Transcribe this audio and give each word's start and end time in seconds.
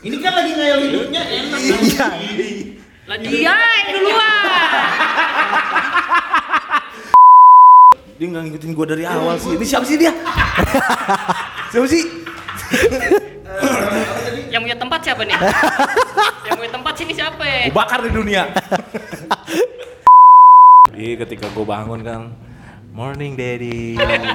Ini 0.00 0.16
kan 0.16 0.32
lagi 0.32 0.56
ngayal 0.56 0.78
hidupnya 0.88 1.22
enak. 1.28 1.60
Iya. 1.60 2.08
Lah 3.04 3.18
dia 3.20 3.52
yang 3.52 3.88
duluan. 3.92 4.88
Dia 8.16 8.26
nggak 8.32 8.42
ngikutin 8.48 8.70
gua 8.72 8.86
dari 8.88 9.04
awal 9.04 9.36
sih. 9.36 9.52
Ini 9.52 9.64
siapa 9.68 9.84
sih 9.84 10.00
dia? 10.00 10.12
siapa 11.68 11.84
sih? 11.84 12.02
yang 14.48 14.64
punya 14.64 14.78
tempat 14.80 15.04
siapa 15.04 15.20
nih? 15.20 15.36
yang 16.48 16.56
punya 16.56 16.72
tempat 16.72 16.92
sini 16.96 17.12
siapa 17.12 17.44
ya? 17.44 17.68
Gua 17.68 17.84
bakar 17.84 18.00
di 18.00 18.10
dunia. 18.16 18.48
Iya 20.96 21.14
ketika 21.28 21.52
gua 21.52 21.76
bangun 21.76 22.00
kan 22.00 22.32
Morning 22.90 23.38
daddy 23.38 23.94
Dedi 23.94 24.28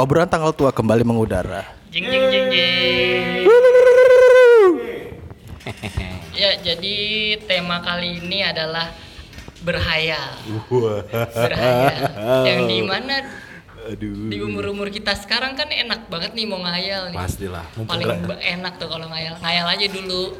Obrolan 0.00 0.32
tanggal 0.32 0.56
tua 0.56 0.72
kembali 0.72 1.04
mengudara. 1.04 1.76
Jing 1.92 2.08
jing 2.08 2.24
jing 2.32 2.46
jing. 2.48 3.44
ya, 6.40 6.56
jadi 6.64 6.96
tema 7.44 7.84
kali 7.84 8.16
ini 8.24 8.40
adalah 8.40 8.96
berhayal. 9.60 10.40
Berhayal. 11.36 12.00
Yang 12.48 12.60
di 12.64 12.78
mana 12.80 13.14
Aduh 13.80 14.28
di 14.32 14.40
umur-umur 14.40 14.88
kita 14.88 15.12
sekarang 15.16 15.52
kan 15.52 15.68
enak 15.68 16.08
banget 16.08 16.32
nih 16.32 16.48
mau 16.48 16.64
ngayal 16.64 17.12
nih. 17.12 17.20
Pastilah 17.20 17.64
Paling 17.84 18.24
enak 18.40 18.80
tuh 18.80 18.88
kalau 18.88 19.04
ngayal. 19.04 19.36
Ngayal 19.36 19.66
aja 19.68 19.84
dulu. 19.84 20.32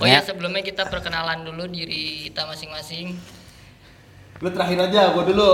Oh 0.00 0.08
ya 0.08 0.24
sebelumnya 0.24 0.64
kita 0.64 0.88
perkenalan 0.88 1.44
dulu 1.44 1.68
diri 1.68 2.32
kita 2.32 2.48
masing-masing. 2.48 3.20
Lu 4.40 4.48
terakhir 4.48 4.88
aja, 4.88 5.12
gua 5.12 5.24
dulu. 5.28 5.50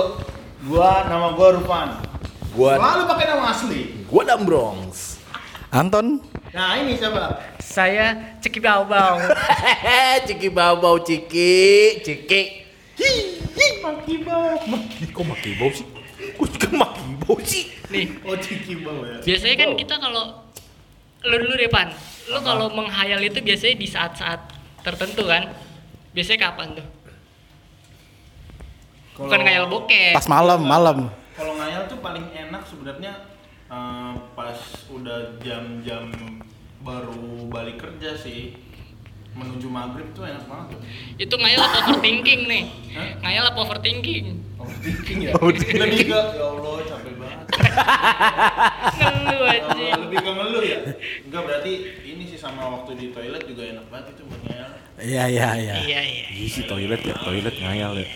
Gua 0.70 1.02
nama 1.10 1.34
gua 1.34 1.58
Rufan. 1.58 2.07
Gua 2.54 2.76
Selalu 2.76 3.02
pakai 3.06 3.24
nama 3.28 3.44
asli. 3.50 3.80
gua 4.08 4.22
Dambrons 4.24 5.20
Anton, 5.68 6.24
Nah, 6.48 6.80
ini 6.80 6.96
siapa? 6.96 7.44
Saya 7.60 8.16
Ceki 8.40 8.56
Bau 8.58 8.88
Bau. 8.88 9.20
Ciki 10.24 10.48
bau 10.48 10.96
ciki 11.08 12.00
Ciki 12.00 12.42
Maki 13.84 14.24
bau. 14.24 14.56
Ih, 14.98 15.08
kok 15.12 15.24
maki 15.28 15.50
bau 15.60 15.68
sih? 15.68 15.84
Kok 16.34 16.46
juga 16.48 16.68
maki 16.72 17.04
bau 17.20 17.36
sih? 17.44 17.68
Nih, 17.92 18.16
Oh, 18.24 18.32
Ciki 18.34 18.80
bau 18.80 19.04
ya. 19.04 19.20
biasanya 19.20 19.56
kan 19.60 19.70
kita 19.76 19.94
kalau 20.00 20.24
lu 21.20 21.36
dulu 21.36 21.52
deh 21.52 21.68
Pan, 21.68 21.92
lu 22.26 22.38
kalau 22.40 22.72
menghayal 22.72 23.20
itu 23.20 23.38
biasanya 23.44 23.76
di 23.76 23.86
saat-saat 23.86 24.40
tertentu 24.80 25.28
kan? 25.28 25.52
Biasanya 26.16 26.48
kapan 26.48 26.80
tuh? 26.80 26.86
Bukan 29.20 29.40
ngayal 29.42 29.66
bokeh. 29.68 30.16
pas 30.16 30.24
malam, 30.26 30.64
malam. 30.64 30.98
Kalau 31.38 31.54
ngayal 31.54 31.86
tuh 31.86 32.02
paling 32.02 32.26
enak 32.34 32.66
sebenarnya 32.66 33.12
eh, 33.70 34.12
pas 34.34 34.58
udah 34.90 35.38
jam-jam 35.38 36.10
baru 36.82 37.46
balik 37.46 37.78
kerja 37.78 38.18
sih. 38.18 38.58
Menuju 39.38 39.70
maghrib 39.70 40.10
tuh 40.18 40.26
enak 40.26 40.50
banget 40.50 40.74
tuh. 40.74 40.80
Itu 41.14 41.34
ngayal 41.38 41.62
apa 41.62 41.78
overthinking 41.86 42.50
nih? 42.50 42.64
Hah? 42.98 43.22
Ngayal 43.22 43.44
apa 43.54 43.58
overthinking? 43.62 44.26
Overthinking 44.58 45.18
ya? 45.30 45.32
Lebih 45.38 46.10
ke, 46.10 46.18
ya 46.18 46.42
Allah 46.42 46.74
capek 46.82 47.14
banget. 47.14 47.46
Ngeluh 48.98 49.46
Ya 49.46 49.62
anjing. 49.62 49.78
Allah, 49.78 49.98
lebih 50.02 50.18
ke 50.18 50.30
ngeluh 50.34 50.64
ya? 50.66 50.80
Enggak 51.22 51.42
berarti 51.46 51.72
ini 52.02 52.24
sih 52.26 52.34
sama 52.34 52.66
waktu 52.66 52.98
di 52.98 53.06
toilet 53.14 53.46
juga 53.46 53.62
enak 53.62 53.86
banget 53.86 54.18
itu 54.18 54.22
buat 54.26 54.42
ngayal. 54.42 54.70
Iya, 54.98 55.24
iya, 55.30 55.48
iya. 55.54 55.76
Iya 55.86 56.00
iya. 56.02 56.26
Iya 56.34 56.48
sih 56.50 56.64
toilet 56.66 57.00
ya, 57.06 57.14
toilet 57.22 57.54
ngayal 57.62 57.94
ya. 57.94 58.08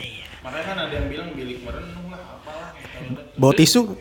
Makanya 0.43 0.65
kan 0.67 0.79
ada 0.91 0.95
yang 0.99 1.07
bilang 1.07 1.29
bilik 1.39 1.63
merenung 1.63 2.11
Bawa 3.35 3.53
tisu, 3.53 3.95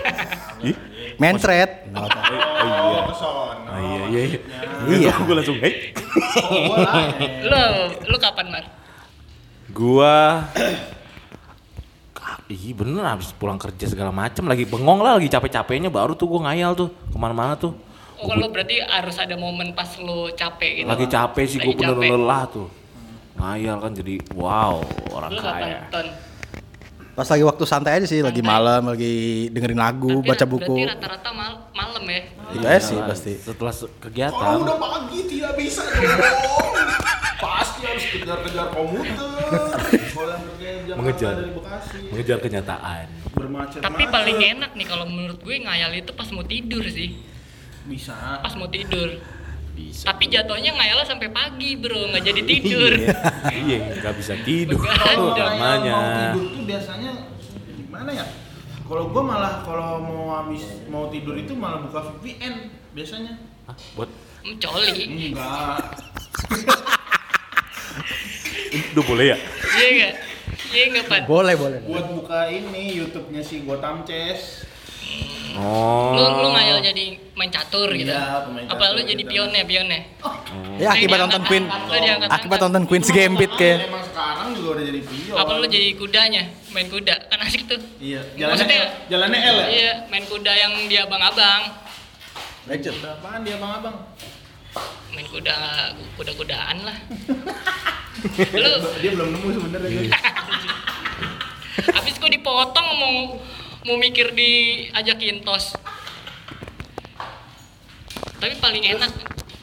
Ih, 0.68 0.76
mencret. 1.16 1.88
Oh, 1.90 2.04
iya. 2.04 3.00
Oh 3.64 3.78
iya 3.80 4.02
iya 4.06 4.22
iya. 4.24 4.38
Iya. 4.84 5.12
Gua 5.20 5.34
langsung 5.36 5.58
hei. 5.58 5.92
Lu 7.42 7.62
lu 8.04 8.16
kapan 8.18 8.46
Mar? 8.48 8.64
Gua 9.68 10.14
Ih 12.46 12.72
bener 12.72 13.04
abis 13.08 13.32
pulang 13.32 13.56
kerja 13.56 13.88
segala 13.88 14.12
macem 14.12 14.44
lagi 14.44 14.62
bengong 14.62 15.00
lah 15.00 15.16
lagi 15.16 15.26
capek-capeknya 15.26 15.88
baru 15.88 16.12
tuh 16.12 16.28
gua 16.28 16.46
ngayal 16.46 16.76
tuh 16.76 16.92
ke 16.92 17.16
mana-mana 17.16 17.56
tuh 17.56 17.72
Oh 18.14 18.30
kalau 18.30 18.46
berarti 18.46 18.78
harus 18.78 19.16
ada 19.16 19.34
momen 19.34 19.72
pas 19.72 19.90
lu 19.98 20.28
capek 20.30 20.80
gitu. 20.80 20.86
lagi 20.86 21.06
capek 21.06 21.44
sih 21.46 21.58
Lagi 21.58 21.66
gua 21.66 21.74
bener 21.74 21.96
capek. 21.96 22.10
lelah 22.14 22.42
tuh 22.46 22.68
ngayal 23.34 23.76
kan 23.80 23.92
jadi 23.92 24.14
wow 24.32 24.84
orang 25.10 25.30
kaya? 25.34 25.78
Pas 27.14 27.22
lagi 27.24 27.42
waktu 27.42 27.62
santai 27.64 27.92
aja 27.94 28.06
sih, 28.06 28.18
lagi 28.20 28.38
Santai. 28.38 28.50
malam, 28.52 28.82
lagi 28.88 29.14
dengerin 29.48 29.78
lagu, 29.78 30.18
Tapi 30.18 30.28
baca 30.28 30.44
buku. 30.44 30.74
Berarti 30.76 30.92
rata-rata 30.92 31.30
mal- 31.30 31.62
malam 31.70 32.02
ya. 32.04 32.20
Iya 32.52 32.74
sih 32.80 32.98
pasti. 33.00 33.32
setelah 33.36 33.70
se- 33.70 33.86
Kalau 33.86 34.02
kegiatan 34.02 34.56
udah 34.60 34.76
pagi 34.76 35.20
tidak 35.24 35.52
bisa 35.54 35.82
dong. 35.86 36.74
Pasti 37.36 37.80
harus 37.84 38.04
kejar-kejar 38.10 38.66
komuter. 38.68 39.30
Mengejar. 40.94 41.34
dari 41.36 41.50
Bekasi. 41.50 41.98
mengejar 42.06 42.38
kenyataan 42.38 43.06
Bermacet. 43.30 43.80
Tapi 43.82 44.04
paling 44.06 44.38
enak 44.52 44.70
nih 44.72 44.86
kalau 44.86 45.04
menurut 45.04 45.38
gue 45.38 45.56
ngayal 45.60 45.90
itu 45.92 46.10
pas 46.12 46.30
mau 46.30 46.42
tidur 46.42 46.82
sih. 46.84 47.18
bisa. 47.84 48.14
Pas 48.40 48.54
mau 48.54 48.66
tidur. 48.66 49.20
Bisa 49.74 50.06
Tapi 50.06 50.24
jatuhnya 50.26 50.70
ngayalnya 50.72 51.04
sampai 51.04 51.28
pagi 51.28 51.74
bro, 51.74 52.08
nggak 52.08 52.24
jadi 52.24 52.40
tidur. 52.50 52.92
iya 53.50 53.78
nggak 53.98 54.14
bisa 54.14 54.34
tidur 54.40 54.78
Kalau 54.78 55.34
namanya 55.34 55.92
mau 55.92 56.08
tidur 56.32 56.44
tuh 56.50 56.62
biasanya 56.64 57.10
gimana 57.68 58.10
ya? 58.10 58.26
Kalau 58.84 59.08
gua 59.08 59.22
malah 59.24 59.52
kalau 59.62 59.98
mau 59.98 60.22
habis 60.32 60.62
mau 60.86 61.08
tidur 61.08 61.34
itu 61.34 61.52
malah 61.52 61.80
buka 61.80 62.12
VPN 62.20 62.68
biasanya. 62.92 63.32
Hah, 63.64 63.76
buat 63.94 64.10
Mencoli. 64.44 65.32
Enggak. 65.32 65.80
udah 68.94 69.04
boleh 69.06 69.26
ya 69.30 69.36
Iya 69.72 69.88
nggak? 69.90 70.12
Iya 70.70 70.82
nggak 70.90 71.04
Pan? 71.06 71.20
Boleh, 71.24 71.54
boleh. 71.54 71.78
Buat 71.82 72.06
buka 72.12 72.38
ini 72.46 72.94
YouTube-nya 72.94 73.40
si 73.40 73.62
Gotham 73.62 74.02
Chess. 74.02 74.66
Oh 75.54 76.14
Lu 76.14 76.22
lu 76.40 76.48
ngayal 76.50 76.78
jadi 76.80 77.04
main 77.34 77.50
catur 77.50 77.90
gitu. 77.90 78.10
Iya, 78.10 78.46
pemain 78.46 78.64
Apa 78.66 78.84
lu 78.94 78.98
catur 78.98 79.10
jadi 79.10 79.22
gitu. 79.22 79.30
pionnya, 79.30 79.62
pionnya? 79.64 80.00
Ya 80.78 80.88
akibat 80.90 81.18
nonton 81.18 81.42
Queen, 81.44 81.64
akibat 82.26 82.58
nonton 82.60 82.82
Queen's 82.86 83.10
Gambit 83.10 83.50
kayak. 83.54 83.86
Emang 83.86 84.02
sekarang 84.04 84.48
juga 84.54 84.68
udah 84.78 84.84
jadi 84.86 85.00
pion. 85.02 85.34
Apa 85.34 85.50
lu 85.54 85.66
jadi 85.66 85.88
kudanya? 85.94 86.42
Main 86.70 86.86
kuda. 86.90 87.14
Kan 87.30 87.38
asik 87.42 87.66
tuh. 87.66 87.78
Iya, 87.98 88.22
jalannya 88.34 88.66
Maksudnya- 88.66 88.90
jalannya 89.06 89.38
L 89.40 89.56
ya? 89.56 89.66
Iya, 89.68 89.92
main 90.08 90.24
kuda 90.26 90.52
yang 90.52 90.72
dia 90.86 91.00
abang-abang. 91.06 91.62
Legend. 92.64 92.96
Berapaan 92.98 93.40
dia 93.42 93.54
abang-abang? 93.54 93.96
Main 95.14 95.26
kuda 95.30 95.56
kuda-kudaan 96.18 96.76
lah. 96.82 96.98
lu 98.54 98.70
Dia 98.98 99.10
belum 99.14 99.28
nemu 99.30 99.48
sebenarnya. 99.52 100.10
habis 101.74 102.14
gua 102.16 102.30
dipotong 102.30 102.88
mau 102.96 103.14
mau 103.84 103.96
mikir 103.96 104.32
diajakin 104.32 105.44
tos. 105.44 105.76
Tapi 108.34 108.54
paling 108.58 108.84
enak 108.86 109.12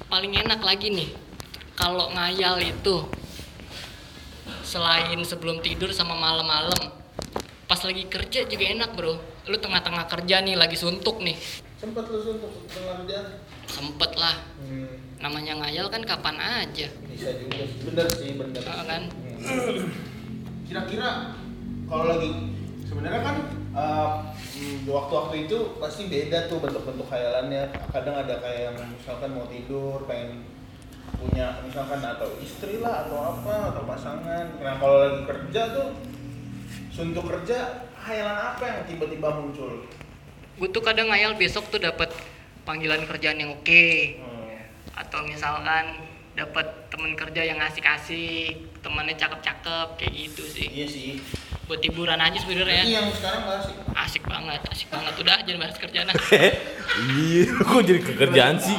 paling 0.07 0.33
enak 0.35 0.59
lagi 0.59 0.89
nih 0.89 1.09
kalau 1.73 2.09
ngayal 2.11 2.57
itu 2.59 3.05
selain 4.61 5.21
sebelum 5.21 5.61
tidur 5.61 5.89
sama 5.91 6.13
malam-malam 6.13 6.89
pas 7.63 7.79
lagi 7.79 8.03
kerja 8.05 8.43
juga 8.43 8.65
enak 8.67 8.91
bro 8.91 9.15
lu 9.47 9.55
tengah-tengah 9.55 10.03
kerja 10.07 10.41
nih 10.41 10.59
lagi 10.59 10.75
suntuk 10.75 11.21
nih 11.21 11.37
Sempet 11.77 12.05
lu 12.09 12.19
suntuk 12.19 12.51
setelah 12.67 13.01
kerjaan? 13.01 13.25
sempet 13.65 14.11
lah 14.15 14.35
Hmm, 14.61 14.93
namanya 15.17 15.57
ngayal 15.57 15.87
kan 15.87 16.03
kapan 16.03 16.37
aja 16.37 16.87
bisa 17.07 17.29
juga. 17.37 17.65
Bener 17.85 18.07
sih, 18.11 18.29
bener. 18.35 18.61
Kan 18.61 19.03
Hmm. 19.41 19.89
Kira-kira 20.65 21.09
kalau 21.85 22.05
lagi 22.07 22.29
sebenarnya 22.91 23.21
kan 23.23 23.35
hmm, 23.71 24.83
waktu-waktu 24.83 25.47
itu 25.47 25.79
pasti 25.79 26.11
beda 26.11 26.51
tuh 26.51 26.59
bentuk-bentuk 26.59 27.07
khayalannya. 27.07 27.71
Kadang 27.95 28.19
ada 28.19 28.35
kayak 28.43 28.61
yang 28.67 28.77
misalkan 28.91 29.31
mau 29.31 29.47
tidur, 29.47 30.03
pengen 30.03 30.43
punya 31.15 31.63
misalkan 31.63 32.03
atau 32.03 32.35
istri 32.43 32.83
lah 32.83 33.07
atau 33.07 33.39
apa 33.39 33.71
atau 33.71 33.87
pasangan. 33.87 34.45
Nah 34.59 34.75
kalau 34.75 34.97
lagi 35.07 35.21
kerja 35.23 35.61
tuh 35.71 35.87
suntuk 36.91 37.23
kerja 37.31 37.87
khayalan 37.95 38.35
apa 38.35 38.63
yang 38.67 38.79
tiba-tiba 38.83 39.39
muncul? 39.39 39.87
gue 40.51 40.69
tuh 40.69 40.83
kadang 40.83 41.09
ngayal 41.09 41.33
besok 41.39 41.73
tuh 41.73 41.81
dapat 41.81 42.11
panggilan 42.67 43.07
kerjaan 43.07 43.39
yang 43.39 43.55
oke 43.55 43.87
Hmm. 44.19 44.61
atau 44.93 45.25
misalkan 45.25 46.05
dapat 46.37 46.91
temen 46.93 47.17
kerja 47.17 47.41
yang 47.41 47.57
asik-asik 47.57 48.69
temannya 48.85 49.17
cakep-cakep 49.17 49.87
kayak 49.97 50.13
gitu 50.13 50.43
sih 50.45 50.67
Iya 50.69 50.85
sih. 50.85 51.11
Buat 51.65 51.79
hiburan 51.79 52.17
aja 52.17 52.37
sebenarnya 52.37 52.83
yang 52.83 53.07
sekarang 53.11 53.41
gak 53.41 53.57
asik. 53.59 53.75
asik 53.95 54.23
banget 54.25 54.61
asik 54.67 54.87
banget 54.87 55.13
udah 55.15 55.37
jangan 55.41 55.59
bahas 55.61 55.77
kerjaan 55.77 56.07
ah. 56.07 56.15
Iya, 56.91 57.43
kok 57.57 57.81
jadi 57.81 58.01
kekerjaan 58.01 58.55
sih? 58.59 58.75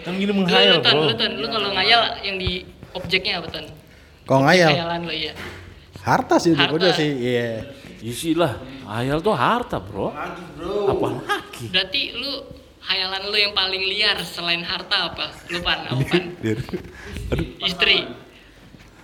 Kan 0.00 0.16
gini 0.16 0.32
menghayal, 0.32 0.78
lu 0.78 0.82
bro. 0.82 1.00
lu 1.04 1.14
ton 1.14 1.32
lu 1.36 1.46
kalau 1.46 1.68
ngayal 1.70 2.02
yang 2.22 2.36
di 2.36 2.64
objeknya 2.90 3.38
apa 3.38 3.48
ton 3.50 3.66
Kok 4.24 4.40
ngayal? 4.42 4.70
khayalan 4.72 5.00
lo 5.04 5.12
iya 5.12 5.32
Harta 6.00 6.40
sih 6.40 6.56
udah 6.56 6.64
Harta. 6.64 6.76
udah 6.80 6.90
sih. 6.94 7.10
Iya. 7.12 7.48
Iya 8.00 8.14
sih 8.16 8.32
lah, 8.32 8.56
hayal 8.88 9.20
tuh 9.20 9.36
harta, 9.36 9.76
bro. 9.76 10.08
Lagi 10.08 10.40
bro. 10.56 10.88
Apa 10.88 11.06
lagi? 11.20 11.64
berarti 11.68 12.02
lu 12.16 12.32
khayalan 12.80 13.22
lu 13.28 13.36
yang 13.36 13.52
paling 13.52 13.84
liar 13.84 14.16
selain 14.24 14.64
harta 14.64 15.12
apa 15.12 15.28
lu 15.46 15.60
pan 15.60 15.84
apa 15.84 16.00
pan 16.00 16.24
istri 17.60 18.08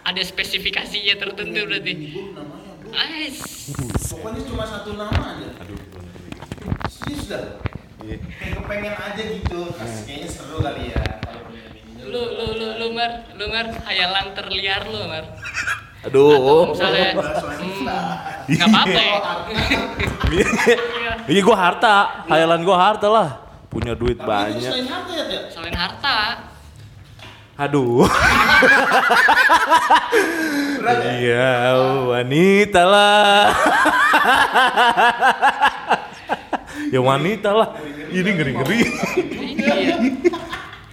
ada 0.00 0.22
spesifikasinya 0.22 1.14
tertentu 1.20 1.60
berarti. 1.68 1.92
Ais. 2.96 3.36
Pokoknya 4.08 4.40
cuma 4.48 4.64
satu 4.64 4.96
nama 4.96 5.36
aja. 5.36 5.48
Aduh. 5.60 5.76
Serius 6.88 7.28
dah. 7.28 7.60
Kayak 8.00 8.24
kepengen 8.56 8.96
aja 8.96 9.20
gitu. 9.22 9.60
Kayaknya 9.76 10.28
seru 10.32 10.64
kali 10.64 10.96
ya. 10.96 11.04
Kalau 11.20 11.44
punya 11.44 11.68
bini. 11.76 12.00
lu 12.06 12.22
lu 12.38 12.46
lu 12.56 12.68
lu 12.80 12.86
mar 12.96 13.10
lu 13.36 13.44
mar 13.52 13.66
hayalan 13.84 14.26
terliar 14.32 14.80
lu 14.88 15.04
mar 15.10 15.24
Aduh. 16.06 16.38
Atau 16.38 16.70
misalnya 16.70 17.18
Bahas 17.18 17.42
hmm, 17.42 18.62
apa-apa 18.62 19.00
ya. 19.02 19.18
Iya 21.26 21.40
gua 21.42 21.56
harta, 21.58 21.94
hayalan 22.30 22.62
gua 22.62 22.76
harta 22.78 23.10
lah. 23.10 23.28
Punya 23.66 23.98
duit 23.98 24.14
Tapi 24.14 24.22
itu 24.22 24.30
banyak. 24.30 24.70
selain 24.70 24.86
harta 24.86 25.10
ya, 25.12 25.24
Tia? 25.26 25.40
selain 25.50 25.74
harta 25.74 26.14
Aduh. 27.56 28.04
Berat 30.86 31.02
ya? 31.02 31.10
Iya, 31.18 31.50
wanita 32.06 32.82
lah. 32.86 33.50
ya 36.94 37.00
wanita 37.02 37.50
lah. 37.50 37.68
Ini 38.14 38.30
ngeri-ngeri. 38.30 38.78
iya 39.42 39.98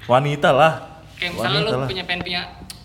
Wanita 0.10 0.50
lah. 0.52 0.74
kayak 1.14 1.32
misalnya 1.38 1.60
Wanita 1.62 1.72
lu 1.72 1.80
lah. 1.80 1.88
punya 1.88 2.04
pengen 2.04 2.22
punya 2.26 2.42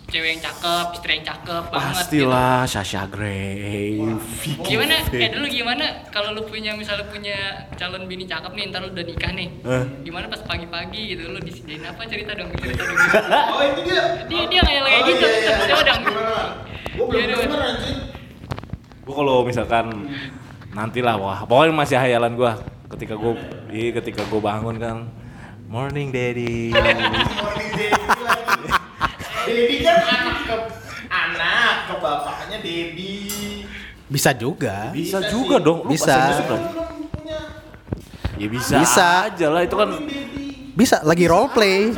cewek 0.09 0.29
yang 0.31 0.41
cakep 0.41 0.85
istri 0.91 1.11
yang 1.13 1.25
cakep 1.25 1.63
banget 1.65 1.85
gitu. 1.85 1.95
Pastilah 1.95 2.57
Sasha 2.65 3.03
Grey. 3.05 4.01
Vicky 4.41 4.65
gimana 4.67 4.93
eh 5.07 5.29
dulu 5.29 5.45
gimana 5.45 5.85
kalau 6.09 6.33
lu 6.33 6.41
punya 6.43 6.73
misalnya 6.73 7.05
punya 7.05 7.37
calon 7.73 8.03
bini 8.03 8.25
cakep 8.25 8.49
nih 8.49 8.63
ntar 8.67 8.81
lu 8.81 8.89
udah 8.89 9.01
nikah 9.03 9.31
nih 9.31 9.47
Eh. 9.61 9.83
gimana 10.01 10.25
pas 10.25 10.41
pagi-pagi 10.41 11.13
gitu 11.13 11.23
lu 11.27 11.39
disediain 11.39 11.81
apa 11.83 12.01
cerita 12.03 12.33
dong 12.33 12.49
cerita 12.53 12.83
dong 12.83 12.97
Oh 13.49 13.61
itu 13.63 13.81
dia. 13.85 14.01
dia 14.25 14.43
dia 14.45 14.61
kayak 14.61 14.81
kayak 14.83 15.01
gitu 15.05 15.25
iya, 15.25 15.37
iya. 15.39 15.55
coba 15.69 15.83
dong? 15.85 16.01
Gua 16.89 17.05
belum 17.05 17.21
denger 17.23 17.59
anjing. 17.63 17.97
Gua 19.01 19.13
kalau 19.15 19.35
misalkan 19.41 19.85
nantilah 20.69 21.15
wah 21.15 21.39
pokoknya 21.43 21.73
masih 21.75 21.97
hayalan 21.97 22.33
gua 22.33 22.57
ketika 22.89 23.13
gua 23.13 23.33
iya 23.69 23.89
ketika 23.91 24.25
gua 24.25 24.41
bangun 24.43 24.75
kan 24.75 24.97
morning 25.65 26.09
daddy 26.09 26.69
Morning 26.73 27.69
Daddy. 27.71 28.18
Daddy 29.49 29.77
kan 29.81 29.97
anak 29.99 30.37
ke 30.41 30.55
anak 31.09 31.73
ke 31.83 31.95
bapaknya 31.97 32.57
Daddy. 32.59 33.17
Bisa 34.05 34.29
juga. 34.33 34.89
bisa 34.89 35.17
Bisa 35.21 35.29
juga 35.29 35.55
sih. 35.57 35.63
dong 35.63 35.79
Lu 35.81 35.89
Bisa. 35.89 36.15
punya 37.09 37.39
ya 38.39 38.47
bisa 38.47 38.75
Bisa. 38.79 39.09
aja 39.27 39.47
lah 39.49 39.61
itu 39.61 39.75
kan. 39.75 39.89
Bisa 40.73 40.97
lagi 41.03 41.25
role 41.25 41.49
play. 41.49 41.91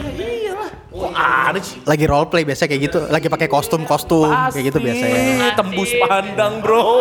kok 0.91 1.07
ada 1.15 1.55
sih 1.57 1.79
Lagi 1.81 2.03
role 2.03 2.27
play 2.27 2.43
biasanya 2.43 2.69
kayak 2.69 2.81
gitu. 2.83 2.99
Lagi 3.07 3.27
pakai 3.27 3.47
kostum-kostum 3.47 4.27
kayak 4.51 4.65
gitu 4.67 4.77
Pasti. 4.77 4.87
biasanya. 4.91 5.55
tembus 5.55 5.91
pandang 5.97 6.53
bro 6.59 6.83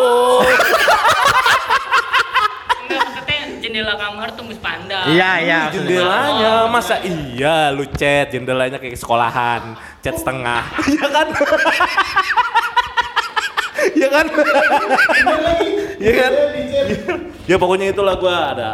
jendela 3.71 3.95
kamar 3.95 4.35
tembus 4.35 4.59
pandang. 4.59 5.07
Iya, 5.07 5.31
iya. 5.39 5.61
Ih, 5.71 5.79
jendelanya 5.79 6.67
masa 6.67 6.99
iya 7.07 7.71
lu 7.71 7.87
chat 7.87 8.35
jendelanya 8.35 8.83
kayak 8.83 8.99
sekolahan 8.99 9.79
chat 10.03 10.19
setengah. 10.19 10.67
Iya 10.91 11.07
kan? 11.09 11.27
Iya 13.97 14.09
kan? 14.13 14.27
Iya 15.97 16.13
kan? 16.13 16.33
ya 17.49 17.57
pokoknya 17.57 17.97
itulah 17.97 18.13
gua 18.21 18.53
ada. 18.53 18.71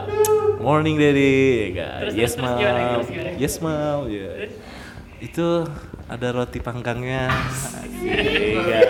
Morning 0.58 0.98
daddy 0.98 1.78
ya 1.78 2.02
Terus, 2.02 2.14
yes 2.18 2.32
gimana? 2.34 2.98
yes 3.38 3.54
mam 3.62 4.10
ya 4.10 4.50
itu 5.22 5.46
ada 6.10 6.26
roti 6.34 6.58
panggangnya. 6.58 7.30
Asik, 7.30 8.02
ya. 8.66 8.80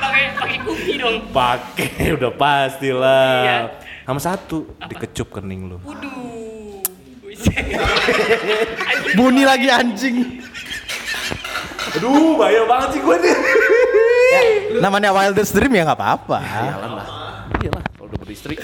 pakai 0.00 0.24
pakai 0.34 0.58
kuki 0.64 0.92
dong. 0.96 1.16
Pakai 1.30 2.06
udah 2.16 2.32
pastilah 2.32 3.34
Iya. 3.44 3.83
Sama 4.04 4.20
satu 4.20 4.68
dikecup 4.86 5.28
kening 5.34 5.72
lu 5.72 5.78
waduh 5.82 6.12
Bunyi 9.14 9.42
lagi 9.46 9.68
anjing. 9.70 10.42
aduh 11.94 12.34
bahaya 12.38 12.62
banget 12.66 12.98
sih 12.98 13.00
gue 13.02 13.16
nih 13.22 13.34
Namanya 14.82 15.14
Wildest 15.14 15.54
Dream 15.54 15.70
ya 15.70 15.86
nggak 15.86 15.98
apa-apa. 15.98 16.38
Jalan 16.42 16.92
lah. 16.98 17.06
Iyalah, 17.62 17.82
kalau 17.94 18.10
udah 18.10 18.18
beristri. 18.26 18.58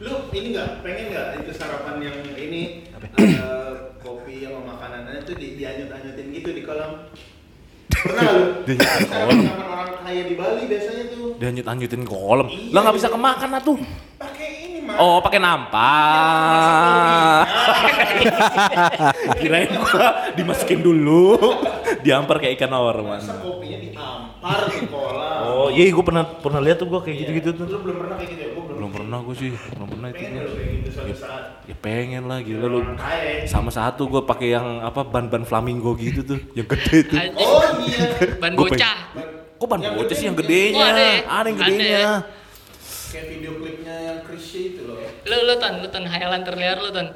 Lu 0.00 0.12
ini 0.32 0.56
nggak 0.56 0.80
pengen 0.80 1.12
nggak 1.12 1.26
itu 1.44 1.52
sarapan 1.52 1.96
yang 2.00 2.16
ini 2.40 2.88
eh, 3.20 3.72
kopi 4.00 4.48
sama 4.48 4.60
makanannya 4.64 5.20
tuh 5.28 5.36
di 5.36 5.60
dianyut-anyutin 5.60 6.26
gitu 6.40 6.50
di 6.56 6.62
kolam. 6.64 7.04
Pernah 7.92 8.24
lu? 8.32 8.44
Dianyutin 8.64 9.08
kolam. 9.12 9.69
Sarapan 10.10 10.26
orang 10.26 10.26
kaya 10.26 10.26
di 10.26 10.34
Bali 10.34 10.62
biasanya 10.66 11.04
tuh 11.14 11.38
Dia 11.38 11.48
nyut-nyutin 11.54 12.02
kolam. 12.04 12.48
Iya, 12.50 12.72
Lah 12.74 12.80
nggak 12.82 12.96
bisa 12.98 13.08
iya. 13.08 13.14
kemakan 13.14 13.48
lah 13.54 13.62
tuh. 13.62 13.78
pakai 14.20 14.48
ini 14.68 14.78
mah. 14.84 14.94
Oh, 15.00 15.16
pakai 15.24 15.40
nampak. 15.40 15.80
Kirain 19.40 19.72
gua 19.72 20.06
dimasukin 20.36 20.80
dulu. 20.84 21.38
Diampar 22.04 22.36
kayak 22.44 22.60
ikan 22.60 22.74
orman. 22.76 23.16
Masa 23.16 23.40
kopinya 23.40 23.78
diampar 23.80 24.60
di 24.68 24.84
kolam. 24.90 25.40
Oh, 25.48 25.68
iya 25.72 25.88
gua 25.94 26.04
pernah 26.04 26.24
pernah 26.28 26.60
lihat 26.60 26.76
tuh 26.82 26.88
gua 26.92 27.00
kayak 27.00 27.16
gitu-gitu 27.24 27.56
tuh. 27.56 27.64
Lu 27.70 27.78
belum 27.80 27.96
pernah 28.04 28.16
kayak 28.20 28.30
gitu 28.36 28.42
ya? 28.44 28.48
Gua 28.52 28.62
belum. 28.68 28.76
Belum 28.76 28.90
pernah 28.92 29.18
gua 29.24 29.34
sih, 29.36 29.50
belum 29.56 29.88
pernah 29.88 30.08
itu. 30.12 30.20
Pengen 30.20 30.40
lu 30.44 30.52
kayak 30.52 30.70
gitu 30.76 30.88
suatu 30.92 31.14
saat. 31.16 31.44
Ya 31.64 31.74
pengen 31.80 32.22
lah 32.28 32.38
gila 32.44 32.66
lu. 32.68 32.80
Sama 33.48 33.70
satu 33.72 34.02
gua 34.12 34.28
pakai 34.28 34.52
yang 34.52 34.84
apa 34.84 35.00
ban-ban 35.08 35.48
flamingo 35.48 35.96
gitu 35.96 36.20
tuh, 36.20 36.38
yang 36.52 36.68
gede 36.68 37.08
tuh. 37.08 37.16
Oh 37.40 37.64
iya. 37.88 38.04
ban 38.44 38.52
bocah 38.52 38.96
Kok 39.60 39.68
ban 39.68 39.78
Yang 39.78 39.94
bocah 39.94 40.16
sih 40.16 40.24
yang 40.24 40.36
gede. 40.36 40.62
gedenya? 40.64 40.80
Oh, 40.80 40.88
ada 40.88 41.02
ya? 41.02 41.16
Ada 41.28 41.46
yang 41.46 41.58
gedenya. 41.60 41.84
ya? 42.00 42.14
Kayak 43.10 43.26
video 43.28 43.52
klipnya 43.54 43.94
yang 44.00 44.18
Krisya 44.22 44.60
itu 44.64 44.82
loh. 44.82 44.96
lu 45.20 45.36
lu 45.44 45.54
ton 45.54 45.74
lu 45.76 45.88
ton 45.88 46.04
hayalan 46.06 46.40
terliar 46.40 46.76
lu 46.78 46.90
ton 46.90 47.08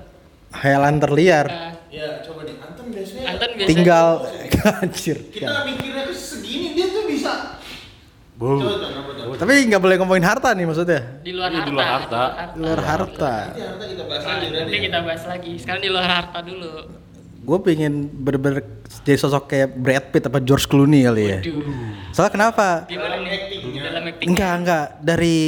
Hayalan 0.52 0.96
terliar. 0.98 1.46
Nah, 1.46 1.72
Ya 1.88 2.20
coba 2.20 2.42
nih, 2.42 2.58
Anton 2.58 2.86
biasanya 2.90 3.24
Anton 3.28 3.50
biasa 3.54 3.68
Tinggal 3.70 4.06
anjir. 4.82 5.16
kita 5.30 5.62
mikirnya 5.64 6.02
tuh 6.04 6.16
segini 6.16 6.74
dia 6.74 6.86
tuh 6.90 7.06
bisa. 7.06 7.32
Wow. 8.34 8.58
Tapi 9.34 9.52
nggak 9.64 9.78
boleh 9.80 9.96
ngomongin 9.96 10.22
harta 10.22 10.52
nih 10.52 10.62
maksudnya. 10.64 11.00
di 11.22 11.32
luar 11.32 11.48
Iya, 11.48 11.58
harta 11.58 11.64
di 11.64 11.72
luar 11.72 11.88
harta. 11.88 12.22
Di 12.50 12.58
luar 12.60 12.80
harta. 12.84 13.34
Nanti 13.48 13.62
harta 13.62 13.84
kita 13.88 14.04
bahas 14.04 14.20
Nah, 14.20 14.30
lagi 14.30 14.44
nanti 14.44 14.58
berarti. 14.60 14.78
kita 14.82 14.98
bahas 15.00 15.22
lagi 15.24 15.52
sekarang 15.56 15.80
di 15.80 15.90
luar 15.90 16.08
harta 16.12 16.38
dulu 16.40 16.72
Gue 17.44 17.58
pengen 17.60 18.08
bener-bener 18.08 18.64
jadi 19.04 19.20
sosok 19.20 19.52
kayak 19.52 19.68
Brad 19.76 20.04
Pitt 20.08 20.24
apa 20.24 20.40
George 20.40 20.64
Clooney 20.64 21.04
kali 21.04 21.24
ya. 21.28 21.38
Waduh. 21.44 21.64
Soalnya 22.16 22.32
kenapa? 22.32 22.66
gimana 22.88 23.20
Dalam 23.20 23.20
nih 23.20 23.32
actingnya. 23.36 23.80
dalam 23.84 24.02
acting 24.08 24.26
Enggak, 24.32 24.52
enggak. 24.64 24.84
Dari 25.04 25.38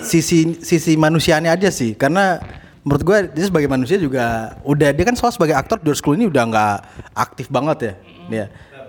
sisi 0.00 0.56
sisi 0.64 0.92
manusianya 0.96 1.52
aja 1.52 1.68
sih. 1.68 1.92
Karena 1.92 2.40
menurut 2.80 3.02
gue 3.04 3.18
dia 3.36 3.44
sebagai 3.44 3.68
manusia 3.68 4.00
juga 4.00 4.56
udah 4.64 4.92
dia 4.92 5.04
kan 5.04 5.16
soal 5.16 5.32
sebagai 5.36 5.52
aktor 5.52 5.80
George 5.84 6.00
Clooney 6.00 6.28
udah 6.28 6.42
nggak 6.48 6.76
aktif 7.12 7.52
banget 7.52 7.78
ya. 7.80 7.94
Dia 8.32 8.44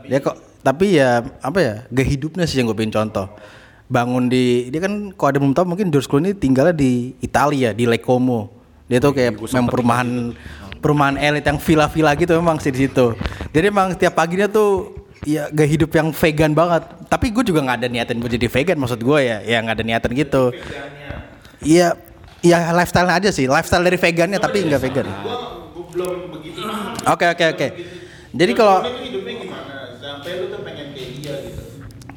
dia 0.07 0.19
kok 0.23 0.35
tapi 0.63 0.95
ya 0.95 1.21
apa 1.43 1.59
ya 1.59 1.73
gaya 1.91 2.07
hidupnya 2.07 2.47
sih 2.47 2.63
yang 2.63 2.71
gue 2.71 2.77
pengen 2.79 2.95
contoh. 2.95 3.27
Bangun 3.91 4.31
di 4.31 4.71
dia 4.71 4.79
kan 4.79 5.11
kalau 5.11 5.29
ada 5.29 5.39
belum 5.43 5.53
tahu 5.53 5.65
mungkin 5.75 5.91
George 5.91 6.07
Clooney 6.07 6.31
tinggalnya 6.31 6.71
di 6.71 7.19
Italia 7.19 7.75
di 7.75 7.83
Lake 7.83 8.07
Como. 8.07 8.47
Dia 8.85 9.01
tuh 9.01 9.17
kayak 9.17 9.41
memang 9.41 9.65
perumahan 9.65 10.09
perumahan 10.85 11.17
elit 11.17 11.41
yang 11.41 11.57
villa-villa 11.57 12.13
gitu 12.13 12.37
memang 12.37 12.61
sih 12.61 12.69
di 12.69 12.85
situ. 12.85 13.17
Jadi 13.49 13.65
emang 13.73 13.97
tiap 13.97 14.13
paginya 14.13 14.45
tuh 14.45 14.93
ya 15.25 15.49
gaya 15.49 15.65
hidup 15.65 15.89
yang 15.97 16.13
vegan 16.13 16.53
banget. 16.53 16.85
Tapi 17.09 17.33
gue 17.33 17.41
juga 17.41 17.65
nggak 17.65 17.77
ada 17.81 17.89
niatan 17.89 18.21
buat 18.21 18.29
jadi 18.29 18.45
vegan 18.45 18.77
maksud 18.77 19.01
gue 19.01 19.19
ya. 19.25 19.41
Ya 19.41 19.57
nggak 19.65 19.81
ada 19.81 19.85
niatan 19.89 20.13
gitu. 20.13 20.53
Iya, 21.65 21.97
iya 22.45 22.69
lifestyle 22.69 23.09
aja 23.09 23.33
sih. 23.33 23.49
Lifestyle 23.49 23.81
dari 23.81 23.97
vegannya 23.97 24.37
tapi 24.37 24.61
nggak 24.61 24.81
vegan. 24.85 25.09
Oke 27.09 27.25
oke 27.33 27.45
oke. 27.57 27.67
Jadi 28.29 28.51
kalau 28.53 28.85
dia 28.85 28.93
gitu. 28.93 29.19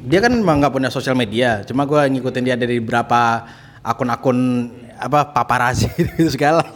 dia 0.05 0.19
kan 0.21 0.33
emang 0.37 0.61
nggak 0.61 0.75
punya 0.77 0.93
sosial 0.93 1.17
media. 1.17 1.65
Cuma 1.65 1.89
gue 1.89 2.05
ngikutin 2.05 2.45
dia 2.45 2.57
dari 2.61 2.85
beberapa 2.85 3.49
akun-akun 3.81 4.69
apa 5.01 5.33
paparazzi 5.33 5.89
gitu 6.05 6.37
segala. 6.37 6.69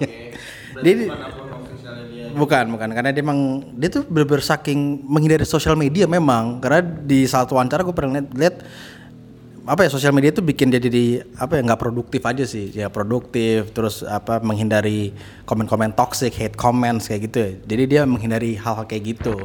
Berarti 0.72 1.12
Dia 1.12 1.41
bukan 2.34 2.64
bukan. 2.74 2.88
Karena 2.90 3.10
dia 3.12 3.22
emang 3.22 3.62
dia 3.76 3.88
tuh 3.92 4.02
bener-bener 4.08 4.42
saking 4.42 5.04
menghindari 5.06 5.46
sosial 5.46 5.78
media 5.78 6.08
memang. 6.10 6.58
Karena 6.58 6.82
di 6.82 7.24
saat 7.28 7.48
wawancara 7.52 7.84
gue 7.86 7.94
pernah 7.94 8.18
lihat, 8.18 8.28
lihat 8.34 8.56
apa 9.62 9.86
ya 9.86 9.90
sosial 9.94 10.10
media 10.10 10.34
itu 10.34 10.42
bikin 10.42 10.74
dia 10.74 10.82
jadi 10.82 11.22
apa 11.38 11.54
ya 11.54 11.62
nggak 11.62 11.80
produktif 11.80 12.22
aja 12.26 12.44
sih. 12.44 12.74
Ya 12.74 12.90
produktif 12.90 13.70
terus 13.70 14.02
apa 14.02 14.42
menghindari 14.42 15.14
komen-komen 15.46 15.94
toxic 15.94 16.34
hate 16.34 16.58
comments 16.58 17.06
kayak 17.06 17.30
gitu 17.30 17.36
ya. 17.38 17.50
Jadi 17.68 17.82
dia 17.86 18.02
menghindari 18.02 18.58
hal-hal 18.58 18.84
kayak 18.84 19.16
gitu. 19.16 19.36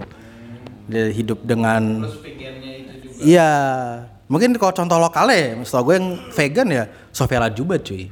Dia 0.89 1.11
hidup 1.11 1.43
dengan 1.45 2.07
iya. 3.21 3.49
Mungkin 4.27 4.59
kalau 4.59 4.75
contoh 4.75 4.99
lokalnya 4.99 5.55
setahu 5.63 5.87
gue 5.87 5.95
yang 6.03 6.07
vegan 6.35 6.67
ya 6.67 6.83
Sofia 7.15 7.39
Lajuba 7.39 7.79
cuy 7.79 8.11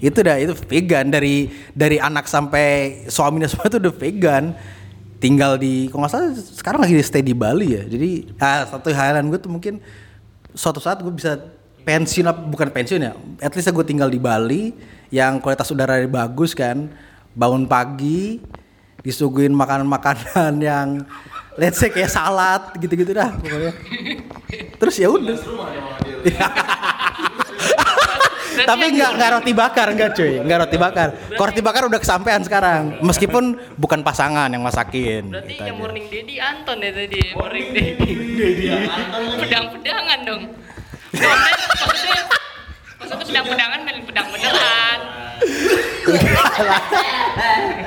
itu 0.00 0.18
dah 0.20 0.36
itu 0.36 0.52
vegan. 0.68 1.08
Dari 1.08 1.48
dari 1.72 1.96
anak 1.96 2.28
sampai 2.28 3.02
suaminya 3.08 3.48
semua 3.48 3.68
itu 3.68 3.78
udah 3.80 3.94
vegan. 3.94 4.44
Tinggal 5.16 5.56
di 5.56 5.88
kalau 5.88 6.04
nggak 6.04 6.12
salah 6.12 6.30
sekarang 6.36 6.80
lagi 6.84 7.00
stay 7.00 7.24
di 7.24 7.32
Bali 7.32 7.76
ya. 7.76 7.82
Jadi 7.88 8.10
ah, 8.36 8.68
satu 8.68 8.92
hayalan 8.92 9.32
gue 9.32 9.40
tuh 9.40 9.48
mungkin 9.48 9.80
suatu 10.52 10.80
saat 10.80 11.00
gue 11.00 11.12
bisa 11.12 11.40
pensiun 11.86 12.26
apa 12.26 12.40
bukan 12.42 12.68
pensiun 12.74 12.98
ya 12.98 13.14
at 13.38 13.54
least 13.54 13.70
gue 13.70 13.86
tinggal 13.86 14.10
di 14.10 14.18
Bali 14.18 14.74
yang 15.08 15.40
kualitas 15.40 15.72
udara 15.72 15.96
bagus 16.04 16.52
kan. 16.52 16.92
Bangun 17.36 17.68
pagi 17.68 18.40
disuguhin 19.04 19.52
makanan-makanan 19.52 20.52
yang 20.72 21.04
let's 21.56 21.80
say 21.80 21.88
kayak 21.88 22.12
salad 22.12 22.76
gitu-gitu 22.76 23.16
dah 23.16 23.32
pokoknya. 23.40 23.72
Terus 24.76 24.94
ya 25.00 25.08
udah 25.08 25.36
Rumah 25.46 25.68
dong 25.72 25.88
sama 25.88 26.16
dia. 26.22 26.48
Tapi 28.64 28.84
nggak 28.94 29.10
nggak 29.18 29.30
roti 29.36 29.52
bakar 29.52 29.86
nggak 29.92 30.10
cuy 30.14 30.32
nggak 30.40 30.58
roti 30.64 30.76
bakar 30.78 31.08
Kalau 31.12 31.46
roti 31.50 31.60
bakar 31.60 31.82
udah 31.84 32.00
kesampean 32.00 32.40
sekarang 32.40 32.96
meskipun 33.02 33.44
bukan 33.76 34.00
pasangan 34.00 34.48
yang 34.48 34.64
masakin 34.64 35.28
Berarti 35.28 35.52
gitu 35.52 35.62
yang 35.66 35.76
aja. 35.76 35.82
morning 35.82 36.04
daddy 36.06 36.34
Anton 36.38 36.78
ya 36.78 36.90
tadi, 36.94 37.20
morning 37.34 37.66
daddy. 37.74 38.12
Pedang-pedangan 39.36 40.18
dong. 40.22 40.42
Maksudnya, 41.10 41.64
maksudnya, 41.84 42.22
maksudnya 42.96 43.24
pedang-pedangan 43.24 43.78
main 43.82 43.98
pedang 44.04 44.26
beneran. 44.30 45.00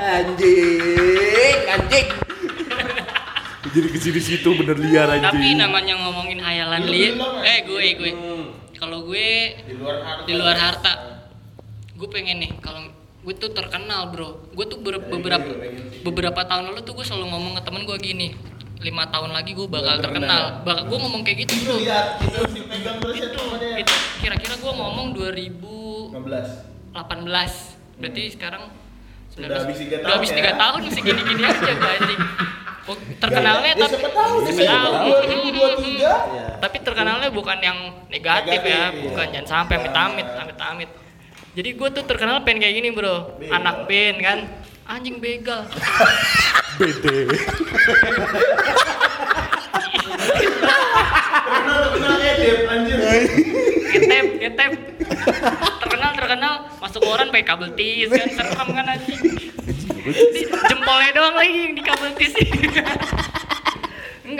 anjing 0.00 1.58
anjing 1.66 2.06
Jadi 3.70 3.86
ke 3.86 3.98
sini 4.02 4.18
situ 4.18 4.50
bener 4.56 4.74
liar 4.74 5.06
aja. 5.06 5.30
Tapi 5.30 5.54
namanya 5.54 5.94
ngomongin 5.94 6.42
hayalan 6.42 6.80
Lu 6.82 6.90
liar, 6.90 7.14
eh 7.46 7.58
gue 7.62 7.86
gue. 7.94 8.12
Kalau 8.80 9.04
gue 9.04 9.28
Di 9.60 9.74
luar 9.76 9.96
harta. 10.00 10.24
di 10.24 10.32
luar 10.32 10.56
harta, 10.56 10.92
gue 11.92 12.08
pengen 12.08 12.40
nih 12.40 12.52
kalau 12.58 12.88
gue 13.20 13.34
tuh 13.36 13.52
terkenal 13.52 14.08
bro. 14.08 14.48
Gue 14.50 14.64
tuh 14.64 14.80
ber- 14.80 15.04
beberapa 15.04 15.44
beberapa 16.00 16.40
tahun 16.42 16.72
lalu 16.72 16.80
tuh 16.80 16.96
gue 16.96 17.04
selalu 17.04 17.28
ngomong 17.28 17.52
ke 17.54 17.62
temen 17.62 17.84
gue 17.84 17.98
gini. 17.98 18.28
lima 18.80 19.04
tahun 19.04 19.36
lagi 19.36 19.52
gue 19.52 19.68
bakal 19.68 20.00
terkenal. 20.00 20.64
Bakal 20.64 20.88
gue 20.88 20.98
ngomong 20.98 21.20
kayak 21.20 21.44
gitu 21.44 21.52
bro. 21.60 21.76
Lihat, 21.76 22.16
itu 22.18 22.32
harus 22.32 22.52
dipegang 22.56 22.96
terus 22.96 23.16
ya. 23.20 23.28
Itu 23.76 23.92
kira-kira 24.18 24.54
gue 24.56 24.72
ngomong 24.72 25.06
2018. 25.12 26.96
15. 26.96 28.00
Berarti 28.00 28.22
sekarang 28.32 28.62
Udah 29.30 29.56
habis 29.58 29.76
tiga 29.78 29.96
udah 29.96 30.02
tahun 30.02 30.16
habis 30.16 30.30
ya? 30.32 30.36
tiga 30.36 30.52
tahun 30.56 30.80
masih 30.82 31.02
gini-gini 31.02 31.42
aja 31.44 31.70
gue 31.70 31.90
anjing. 32.00 32.20
Oh, 32.90 32.98
terkenalnya 33.16 33.70
Ya, 33.70 33.78
tapi 33.78 33.94
siapa 33.94 34.08
tahu 34.10 34.36
siapa 34.42 34.58
siapa 34.58 34.74
tahu. 34.74 34.90
tahu 34.90 35.10
2023. 35.86 36.58
Tapi 36.58 36.76
terkenalnya 36.82 37.28
bukan 37.30 37.58
yang 37.62 37.78
negatif, 38.10 38.58
Negatif, 38.58 38.60
ya, 38.66 38.82
iya. 38.90 39.02
bukan 39.06 39.26
jangan 39.30 39.46
sampai 39.48 39.74
amit-amit, 39.78 40.26
amit-amit. 40.26 40.90
Jadi 41.50 41.68
gue 41.70 41.88
tuh 41.90 42.04
terkenal 42.04 42.42
pengen 42.42 42.58
kayak 42.60 42.74
gini 42.74 42.88
bro, 42.90 43.38
Begal. 43.38 43.54
anak 43.54 43.76
band 43.86 44.16
kan, 44.18 44.38
anjing 44.86 45.18
begal. 45.18 45.66
Anjir. 52.70 52.98
Getep, 53.90 54.26
getep. 54.38 54.72
terkenal 55.80 56.10
terkenal 56.14 56.52
masuk 56.78 57.00
koran 57.02 57.28
pakai 57.28 57.44
kabel 57.44 57.70
tis 57.74 58.08
kan 58.08 58.28
serem 58.30 58.68
kan 58.70 58.86
anjing. 58.86 59.18
Jempolnya 60.70 61.10
doang 61.12 61.36
lagi 61.36 61.56
yang 61.68 61.74
di 61.76 61.82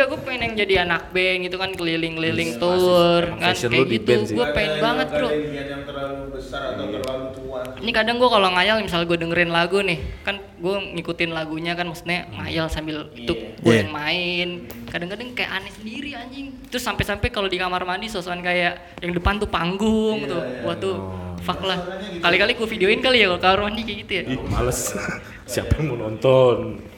Enggak, 0.00 0.16
gue 0.16 0.20
pengen 0.24 0.40
yang 0.40 0.54
jadi 0.64 0.74
anak 0.88 1.12
band 1.12 1.38
gitu 1.44 1.56
kan 1.60 1.70
keliling-keliling 1.76 2.56
tour 2.56 3.20
Emang 3.20 3.36
kan 3.36 3.52
fashion 3.52 3.68
kayak 3.68 4.00
gitu. 4.00 4.32
Gue 4.32 4.46
pengen 4.56 4.80
banget 4.80 5.08
bro. 5.12 5.28
Yang 5.28 5.82
terlalu 5.84 6.22
besar 6.32 6.72
atau 6.72 6.84
terlalu 6.88 7.26
tua. 7.36 7.60
Ini 7.84 7.90
kadang 7.92 8.16
gue 8.16 8.30
kalau 8.32 8.48
ngayal 8.48 8.80
misal 8.80 9.04
gue 9.04 9.18
dengerin 9.20 9.52
lagu 9.52 9.84
nih, 9.84 10.00
kan 10.24 10.40
gue 10.40 10.76
ngikutin 10.96 11.36
lagunya 11.36 11.76
kan 11.76 11.84
maksudnya 11.84 12.32
ngayal 12.32 12.72
sambil 12.72 13.12
itu 13.12 13.28
gue 13.60 13.68
Iya. 13.68 13.84
yang 13.84 13.92
main. 13.92 14.48
Kadang-kadang 14.88 15.36
kayak 15.36 15.50
aneh 15.60 15.72
sendiri 15.76 16.16
anjing. 16.16 16.48
Terus 16.72 16.80
sampai-sampai 16.80 17.28
kalau 17.28 17.52
di 17.52 17.60
kamar 17.60 17.84
mandi 17.84 18.08
sosokan 18.08 18.40
kayak 18.40 19.04
yang 19.04 19.12
depan 19.12 19.36
tuh 19.36 19.52
panggung 19.52 20.24
Iya, 20.24 20.32
tuh. 20.32 20.40
iya. 20.40 20.64
Wah 20.64 20.76
tuh 20.80 20.96
fuck 21.44 21.60
lah. 21.60 21.76
Gitu. 22.00 22.24
Kali-kali 22.24 22.56
gue 22.56 22.68
videoin 22.72 23.00
kali 23.04 23.20
ya 23.20 23.36
kalau 23.36 23.40
kamar 23.44 23.60
mandi 23.68 23.84
kayak 23.84 23.98
gitu 24.08 24.12
ya. 24.16 24.22
Ih, 24.32 24.40
males. 24.48 24.96
Siapa 25.52 25.76
yang 25.76 25.92
mau 25.92 26.08
nonton? 26.08 26.88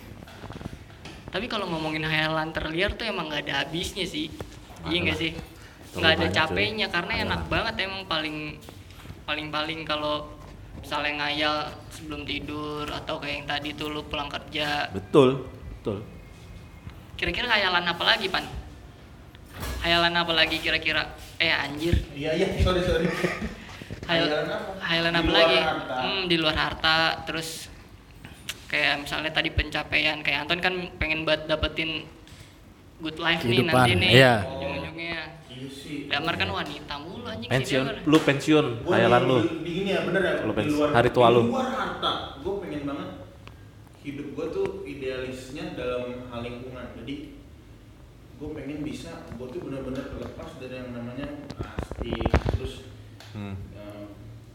Tapi 1.32 1.46
kalau 1.48 1.64
ngomongin 1.66 2.04
hayalan 2.04 2.52
terliar 2.52 2.92
tuh 2.92 3.08
emang 3.08 3.26
gak 3.26 3.48
ada 3.48 3.64
habisnya 3.64 4.04
sih. 4.04 4.28
Iya 4.84 5.00
Ada 5.00 5.00
gak 5.02 5.08
lah. 5.08 5.16
sih? 5.16 5.30
Terlalu 5.32 5.92
Nggak 5.92 6.12
ada 6.12 6.18
banyak, 6.18 6.28
cuy. 6.28 6.36
capeknya 6.36 6.86
karena 6.88 7.12
Ada 7.12 7.22
enak 7.24 7.40
lah. 7.40 7.48
banget 7.48 7.74
emang 7.82 8.02
paling 8.04 8.36
paling 9.22 9.46
paling 9.48 9.80
kalau 9.82 10.14
misalnya 10.74 11.12
ngayal 11.20 11.56
sebelum 11.88 12.20
tidur 12.22 12.84
atau 12.86 13.16
kayak 13.16 13.34
yang 13.34 13.46
tadi 13.46 13.68
tuh 13.72 13.88
lu 13.88 14.04
pulang 14.04 14.28
kerja. 14.28 14.88
Betul. 14.90 15.48
Betul. 15.78 16.04
Kira-kira 17.14 17.46
hayalan 17.48 17.86
apa 17.86 18.02
lagi, 18.02 18.26
Pan? 18.26 18.44
Hayalan 19.80 20.14
apa 20.14 20.32
lagi 20.32 20.56
kira-kira? 20.58 21.06
Eh 21.38 21.48
anjir. 21.48 21.96
Iya 22.12 22.34
iya 22.34 22.46
sorry 22.60 22.82
sorry. 22.82 23.06
Hayal, 24.02 24.26
Hayalan 24.26 24.48
apa? 24.48 24.70
hayalan 24.82 25.14
apa 25.14 25.30
lagi? 25.30 25.58
harta. 25.60 25.94
Hmm, 26.02 26.22
di 26.26 26.36
luar 26.36 26.56
harta. 26.58 26.96
Terus 27.22 27.70
kayak 28.73 28.95
misalnya 28.99 29.29
tadi 29.29 29.52
pencapaian 29.52 30.19
kayak 30.19 30.38
Anton 30.43 30.59
kan 30.59 30.73
pengen 30.97 31.23
banget 31.23 31.45
dapetin 31.47 32.09
good 32.99 33.19
life 33.19 33.45
nih 33.45 33.61
nanti 33.62 33.93
nih. 33.95 34.11
iya. 34.11 34.35
Ujung-ujungnya. 34.43 35.21
Iya. 35.47 36.09
Damar 36.09 36.35
kan 36.35 36.49
wanita 36.49 36.95
mulu 36.99 37.26
anjing 37.26 37.47
si 37.47 37.52
Pensiun. 37.52 37.85
Lu 38.02 38.19
pensiun. 38.19 38.67
Gua 38.83 38.97
Hayalan 38.97 39.21
di- 39.21 39.29
lu. 39.29 39.37
di- 39.38 39.61
di 39.61 39.71
gini 39.75 39.91
ya 39.91 40.00
bener 40.02 40.23
ya 40.23 40.35
Lu 40.41 40.50
di 40.50 40.57
pens- 40.57 40.73
luar 40.73 40.91
hari 40.91 41.11
tua 41.11 41.29
lu. 41.29 41.43
luar 41.47 41.69
harta 41.69 42.12
gue 42.38 42.55
pengen 42.59 42.83
banget 42.85 43.11
hidup 44.02 44.29
gue 44.33 44.47
tuh 44.50 44.67
idealisnya 44.85 45.64
dalam 45.73 46.02
hal 46.26 46.41
lingkungan 46.41 46.87
jadi 46.97 47.14
gue 48.35 48.49
pengen 48.50 48.79
bisa 48.83 49.11
gue 49.31 49.47
tuh 49.47 49.61
bener-bener 49.61 50.05
terlepas 50.09 50.50
dari 50.59 50.75
yang 50.75 50.91
namanya 50.91 51.26
plastik 51.52 52.26
terus 52.50 52.75
Hmm. 53.31 53.55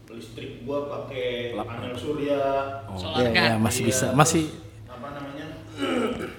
Listrik 0.08 0.64
gue 0.64 0.78
pakai 0.88 1.28
panel 1.54 1.92
surya. 1.92 2.40
Oh. 2.88 2.96
Solar 2.96 3.20
ya, 3.20 3.30
kan? 3.30 3.44
ya 3.44 3.54
masih 3.56 3.82
Iya, 3.82 3.88
bisa 3.92 4.06
terus 4.08 4.16
masih. 4.16 4.44
Apa 4.86 5.08
namanya? 5.12 5.46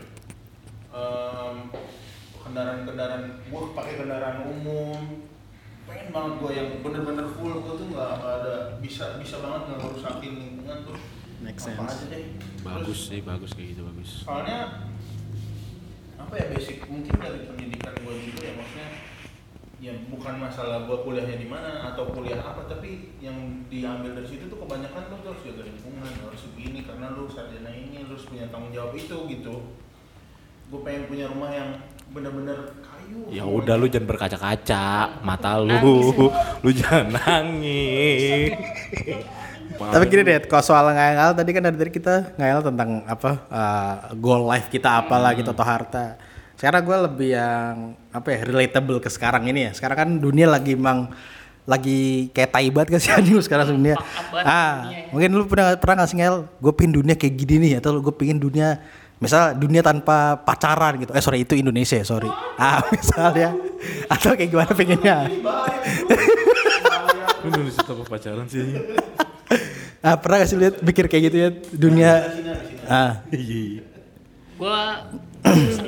Em, 0.89 1.55
kendaraan-kendaraan 2.39 3.23
gue 3.45 3.61
pakai 3.71 3.93
kendaraan 3.95 4.37
umum. 4.43 4.99
Pengen 5.85 6.07
banget 6.09 6.33
gue 6.37 6.51
yang 6.51 6.69
bener-bener 6.81 7.27
full. 7.31 7.53
Gue 7.61 7.73
tuh 7.75 7.87
nggak 7.89 8.09
ada 8.19 8.55
bisa 8.81 9.17
bisa 9.17 9.37
banget 9.39 9.61
nggak 9.67 9.79
ngerusakin 9.79 10.33
lingkungan 10.35 10.77
tuh. 10.83 10.97
Make 11.39 11.55
apa 11.55 11.65
sense. 11.71 11.93
aja 11.93 12.05
deh. 12.09 12.23
Bagus 12.59 12.83
Terus, 12.83 13.01
sih, 13.07 13.19
bagus 13.23 13.51
kayak 13.55 13.67
gitu 13.71 13.81
bagus. 13.85 14.11
soalnya 14.27 14.59
apa 16.19 16.33
ya 16.35 16.45
basic 16.51 16.83
mungkin 16.85 17.15
dari 17.15 17.47
pendidikan 17.47 17.95
gue 17.95 18.15
juga 18.27 18.41
ya 18.43 18.53
maksudnya 18.53 18.87
ya 19.79 19.95
bukan 20.11 20.43
masalah 20.43 20.83
gue 20.83 20.97
kuliahnya 21.07 21.39
di 21.39 21.47
mana 21.47 21.95
atau 21.95 22.11
kuliah 22.11 22.43
apa 22.43 22.67
tapi 22.67 23.15
yang 23.23 23.63
diambil 23.71 24.11
dari 24.11 24.27
situ 24.27 24.51
tuh 24.51 24.59
kebanyakan 24.59 25.07
tuh 25.07 25.31
harus 25.31 25.43
jaga 25.47 25.63
lingkungan 25.63 26.03
harus 26.03 26.41
begini 26.51 26.83
karena 26.83 27.15
lu 27.15 27.31
sarjana 27.31 27.71
ini 27.71 28.03
lu 28.03 28.11
harus 28.11 28.27
punya 28.27 28.51
tanggung 28.51 28.75
jawab 28.75 28.91
itu 28.91 29.17
gitu 29.31 29.55
gue 30.69 30.79
pengen 30.83 31.07
punya 31.07 31.25
rumah 31.31 31.49
yang 31.49 31.69
bener-bener 32.11 32.75
kayu 32.83 33.19
Ya 33.29 33.41
udah 33.45 33.73
lu 33.73 33.89
jangan 33.89 34.05
berkaca-kaca 34.05 35.17
mata 35.25 35.57
lu. 35.57 35.73
Lu 36.61 36.69
jangan 36.69 37.09
nangis. 37.09 38.53
Tapi 39.79 40.03
gini 40.11 40.21
deh, 40.27 40.43
kalau 40.45 40.61
soal 40.61 40.91
ngayal 40.91 41.31
tadi 41.33 41.55
kan 41.55 41.63
dari 41.63 41.77
tadi 41.79 41.91
kita 41.93 42.35
ngayal 42.35 42.59
tentang 42.59 43.01
apa 43.07 43.31
uh, 43.47 43.95
goal 44.19 44.43
life 44.43 44.67
kita 44.67 45.01
apalah 45.01 45.31
gitu 45.33 45.49
atau 45.55 45.65
harta. 45.65 46.19
Sekarang 46.59 46.83
gue 46.83 46.97
lebih 47.07 47.29
yang 47.39 47.95
apa 48.11 48.35
ya 48.35 48.43
relatable 48.43 48.99
ke 48.99 49.07
sekarang 49.07 49.47
ini 49.47 49.71
ya. 49.71 49.71
Sekarang 49.71 49.95
kan 49.95 50.09
dunia 50.19 50.43
lagi 50.43 50.75
emang 50.75 51.07
lagi 51.63 52.27
kayak 52.35 52.51
tai 52.51 52.67
banget 52.67 52.87
kan 52.91 52.99
sih 52.99 53.11
anjing 53.15 53.39
lu 53.39 53.43
sekarang 53.45 53.71
dunia. 53.71 53.95
Ah, 54.43 54.91
dunia 54.91 55.07
ya. 55.07 55.07
mungkin 55.15 55.29
lu 55.39 55.47
pernah 55.47 55.79
pernah 55.79 56.03
nggak 56.03 56.09
sih 56.11 56.17
ngayal? 56.19 56.37
Gue 56.59 56.73
pingin 56.75 56.93
dunia 56.99 57.15
kayak 57.15 57.33
gini 57.39 57.55
nih 57.63 57.73
atau 57.79 57.95
gue 58.03 58.11
pingin 58.11 58.43
dunia 58.43 58.75
misal 59.23 59.55
dunia 59.55 59.79
tanpa 59.79 60.35
pacaran 60.43 60.99
gitu. 60.99 61.15
Eh 61.15 61.23
sorry 61.23 61.47
itu 61.47 61.55
Indonesia 61.55 61.95
ya 61.95 62.03
sorry. 62.03 62.27
Ah 62.59 62.83
misalnya 62.91 63.55
atau 64.11 64.35
kayak 64.35 64.51
gimana 64.51 64.71
pengennya? 64.75 65.17
Nulis 67.47 67.79
apa 67.79 68.03
pacaran 68.03 68.45
sih? 68.51 68.67
Ah 70.03 70.19
pernah 70.19 70.43
gak 70.43 70.49
sih 70.51 70.59
lihat 70.59 70.75
pikir 70.83 71.07
kayak 71.07 71.23
gitu 71.31 71.37
ya 71.39 71.49
dunia? 71.71 72.11
Ah 72.83 73.23
Iya. 73.31 73.88
Gue 74.59 74.77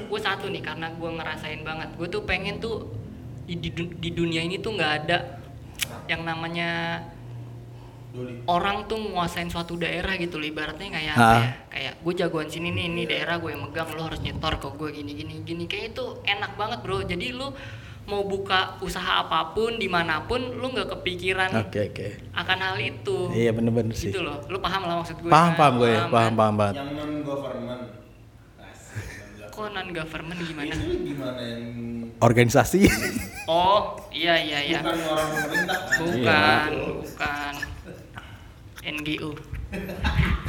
gue 0.01 0.19
satu 0.19 0.47
nih 0.47 0.63
karena 0.63 0.87
gue 0.89 1.09
ngerasain 1.11 1.61
banget 1.61 1.89
gue 1.93 2.07
tuh 2.07 2.23
pengen 2.23 2.57
tuh 2.57 2.87
di, 3.43 3.55
di, 3.57 3.69
du- 3.69 3.93
di 3.93 4.09
dunia 4.09 4.39
ini 4.39 4.57
tuh 4.57 4.71
nggak 4.71 4.91
ada 5.01 5.17
yang 6.07 6.23
namanya 6.23 7.03
Doli. 8.11 8.43
orang 8.45 8.87
tuh 8.87 8.99
nguasain 9.01 9.47
suatu 9.47 9.75
daerah 9.77 10.15
gitu 10.15 10.35
loh 10.35 10.43
ibaratnya 10.45 10.87
kayak 10.89 11.13
Ah. 11.13 11.23
kayak, 11.31 11.51
kayak 11.69 11.93
gue 11.97 12.13
jagoan 12.17 12.47
sini 12.47 12.69
nih 12.69 12.85
ini 12.85 13.03
daerah 13.05 13.39
gue 13.39 13.49
yang 13.49 13.63
megang 13.65 13.87
lo 13.89 14.03
harus 14.05 14.19
nyetor 14.19 14.55
ke 14.57 14.67
gue 14.69 14.89
gini 14.93 15.11
gini 15.13 15.33
gini 15.41 15.63
kayak 15.65 15.91
itu 15.91 16.05
enak 16.21 16.55
banget 16.55 16.79
bro 16.81 16.99
jadi 17.01 17.31
lu 17.31 17.51
mau 18.03 18.25
buka 18.25 18.75
usaha 18.79 19.21
apa 19.21 19.51
pun 19.51 19.77
di 19.77 19.87
mana 19.87 20.19
pun 20.21 20.43
lu 20.43 20.67
nggak 20.69 20.91
kepikiran 20.91 21.55
Oke 21.61 21.87
oke. 21.87 22.07
akan 22.33 22.57
hal 22.61 22.77
itu 22.77 23.31
Iya 23.31 23.51
bener-bener 23.51 23.93
sih. 23.93 24.09
gitu 24.09 24.19
loh 24.21 24.43
lu 24.45 24.57
paham 24.57 24.83
lah 24.83 24.95
maksud 24.97 25.15
gue 25.17 25.27
Paham 25.27 25.49
kan? 25.49 25.57
paham 25.57 25.73
gue, 25.77 25.91
kan? 25.93 26.07
paham 26.09 26.33
paham 26.33 26.55
banget. 26.57 26.75
Yang 26.77 26.89
non 26.93 27.11
government. 27.21 27.83
Kok 29.61 29.69
non 29.69 29.93
government 29.93 30.41
gimana 30.41 30.73
Itu 30.73 30.95
gimana 31.05 31.37
yang 31.39 31.69
Organisasi. 32.17 32.81
oh 33.45 33.93
iya 34.09 34.33
iya 34.37 34.59
iya 34.63 34.79
bukan 34.81 34.97
orang 35.05 35.29
pemerintah 35.31 35.77
kan? 35.77 35.97
bukan 36.01 36.69
bukan 36.97 37.53
NGO 38.83 39.29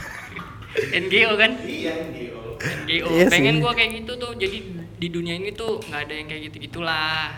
NGO 1.03 1.33
kan 1.35 1.53
Iya, 1.61 1.95
gitu. 2.09 2.41
NGO 2.89 3.09
Iya 3.11 3.25
pengen 3.29 3.55
sih. 3.55 3.61
gua 3.61 3.73
kayak 3.73 3.91
gitu 3.99 4.13
tuh 4.17 4.33
jadi 4.33 4.59
di 4.97 5.09
dunia 5.09 5.35
ini 5.35 5.53
tuh 5.53 5.77
nggak 5.83 6.01
ada 6.03 6.15
yang 6.15 6.27
kayak 6.27 6.43
gitu 6.49 6.57
gitulah 6.63 7.37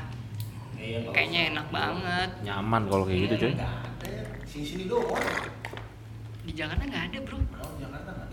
Iya, 0.77 1.11
kayaknya 1.11 1.41
enak 1.51 1.67
banget 1.71 2.31
Nyaman 2.45 2.83
kalau 2.87 3.03
kayak 3.05 3.21
gitu 3.25 3.35
coy. 3.41 3.53
Nggak 3.53 3.75
ada. 3.99 4.15
Sini-sini 4.45 4.85
doang. 4.85 5.27
di 6.45 6.53
Jakarta 6.53 6.85
nggak 6.85 7.05
ada 7.09 7.19
bro 7.21 7.39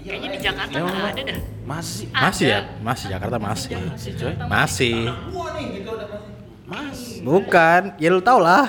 kayaknya 0.01 0.27
di 0.27 0.37
ada. 0.37 0.45
Jakarta 0.45 0.71
Ya 0.71 0.79
nggak 0.81 0.95
Allah. 0.95 1.11
ada 1.11 1.21
dah 1.23 1.39
Masih. 1.61 2.05
Masih 2.11 2.45
ya? 2.45 2.59
Ada. 2.59 2.71
Masih 2.81 3.05
Jakarta 3.07 3.35
masih. 3.37 3.69
Masih 3.71 4.11
coy. 4.15 4.33
Masih. 4.43 4.97
Gitu 5.71 5.89
ada 5.89 6.05
masih. 6.05 6.31
Masih. 6.67 7.15
Bukan, 7.21 7.81
ya 7.95 8.09
lu 8.09 8.19
tau 8.19 8.39
lah. 8.39 8.65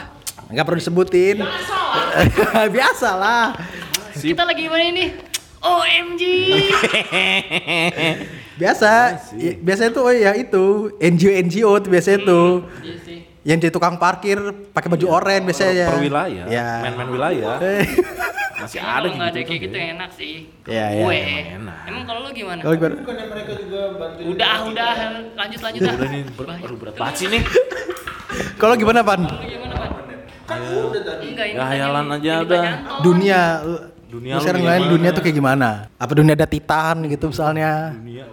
Nggak 0.47 0.65
perlu 0.65 0.79
disebutin. 0.79 1.37
Biasa 2.69 3.11
lah. 3.23 3.47
kita 4.12 4.45
lagi 4.45 4.69
gimana 4.69 4.85
ini 4.85 5.05
OMG 5.59 6.23
Biasa. 8.61 8.91
Ya, 9.35 9.53
biasanya 9.57 9.91
tuh 9.91 10.03
oh 10.05 10.12
ya 10.12 10.37
itu 10.37 10.65
NGO 11.01 11.33
NGO 11.43 11.73
tuh 11.81 11.91
biasanya 11.91 12.21
tuh. 12.23 12.49
iya 12.85 12.97
sih 13.01 13.19
Yang 13.43 13.59
jadi 13.59 13.73
tukang 13.73 13.97
parkir 13.97 14.39
pakai 14.71 14.87
baju 14.87 15.07
oranye 15.09 15.43
biasanya. 15.43 15.87
Per 15.91 15.99
wilayah. 15.99 16.45
Ya. 16.47 16.67
Main-main 16.87 17.09
wilayah. 17.11 17.57
Masih 18.62 18.78
Emang 18.78 18.88
ada 18.88 19.00
kalau 19.02 19.12
nggak 19.12 19.26
ada 19.26 19.35
gitu. 19.35 19.49
kayak 19.49 19.61
gitu 19.61 19.75
yang 19.75 19.90
enak 19.92 20.11
sih 20.12 20.35
Iya, 20.64 20.85
iya, 20.88 21.02
gue 21.02 21.12
emang 21.12 21.47
enak. 21.59 21.78
emang 21.85 22.02
kalau 22.04 22.21
lu 22.23 22.31
gimana 22.33 22.61
Kalau 22.61 22.75
gimana? 22.75 22.95
Bukannya 22.97 23.26
mereka 23.28 23.52
juga 23.59 23.81
bantuin 23.92 24.25
udah 24.28 24.52
kita? 24.54 24.69
udah 24.71 24.90
lanjut 25.35 25.61
lanjut 25.61 25.81
dah 25.81 25.92
Udah 25.92 26.09
nih 26.09 26.23
ber- 26.28 26.47
Bahaya. 26.47 26.62
baru 26.62 26.75
berat 26.76 26.95
banget 26.95 27.14
sih 27.16 27.26
nih. 27.28 27.42
Kalau 28.61 28.75
gimana 28.75 29.00
Pan? 29.00 29.21
Lu 29.21 29.37
gimana 29.42 29.75
Pan? 29.76 29.90
Kan 30.42 30.59
udah 30.62 31.02
tadi. 31.02 31.25
enggak 31.28 31.47
ini 31.49 31.57
Ya, 31.57 31.64
hayalan 31.66 32.07
aja 32.09 32.33
ini 32.33 32.45
udah. 32.45 32.62
Dunia. 33.00 33.42
Dunia 34.04 34.33
Lu 34.33 34.40
sekarang 34.40 34.61
ngeliat 34.62 34.85
dunia 34.87 35.11
tuh 35.11 35.23
kayak 35.23 35.35
gimana? 35.35 35.69
Apa 35.97 36.12
dunia 36.12 36.33
ada 36.33 36.45
titan 36.45 36.97
gitu 37.07 37.25
misalnya? 37.26 37.92
Dunia. 37.92 38.25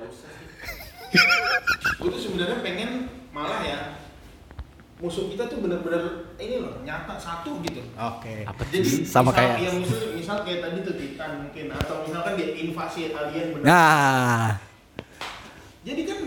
Gue 1.96 2.10
tuh 2.10 2.22
sebenarnya 2.22 2.58
pengen 2.60 2.90
malah 3.30 3.60
ya 3.62 3.79
musuh 5.00 5.32
kita 5.32 5.48
tuh 5.48 5.64
bener-bener 5.64 6.04
ini 6.36 6.60
loh 6.60 6.84
nyata 6.84 7.16
satu 7.16 7.64
gitu. 7.64 7.80
Oke. 7.96 8.44
Apa 8.44 8.62
Jadi 8.68 9.08
Sama 9.08 9.32
misal, 9.32 9.40
kayak- 9.40 9.58
ya, 9.58 9.72
misal, 9.74 10.00
misal 10.12 10.38
kayak 10.44 10.60
tadi 10.60 10.78
tuh 10.84 10.96
Titan 10.96 11.32
mungkin 11.40 11.66
atau 11.72 11.96
misalkan 12.04 12.34
dia 12.36 12.48
invasi 12.54 13.00
alien 13.10 13.48
bener. 13.56 13.64
Nah, 13.64 14.60
Jadi 15.80 16.02
kan 16.04 16.20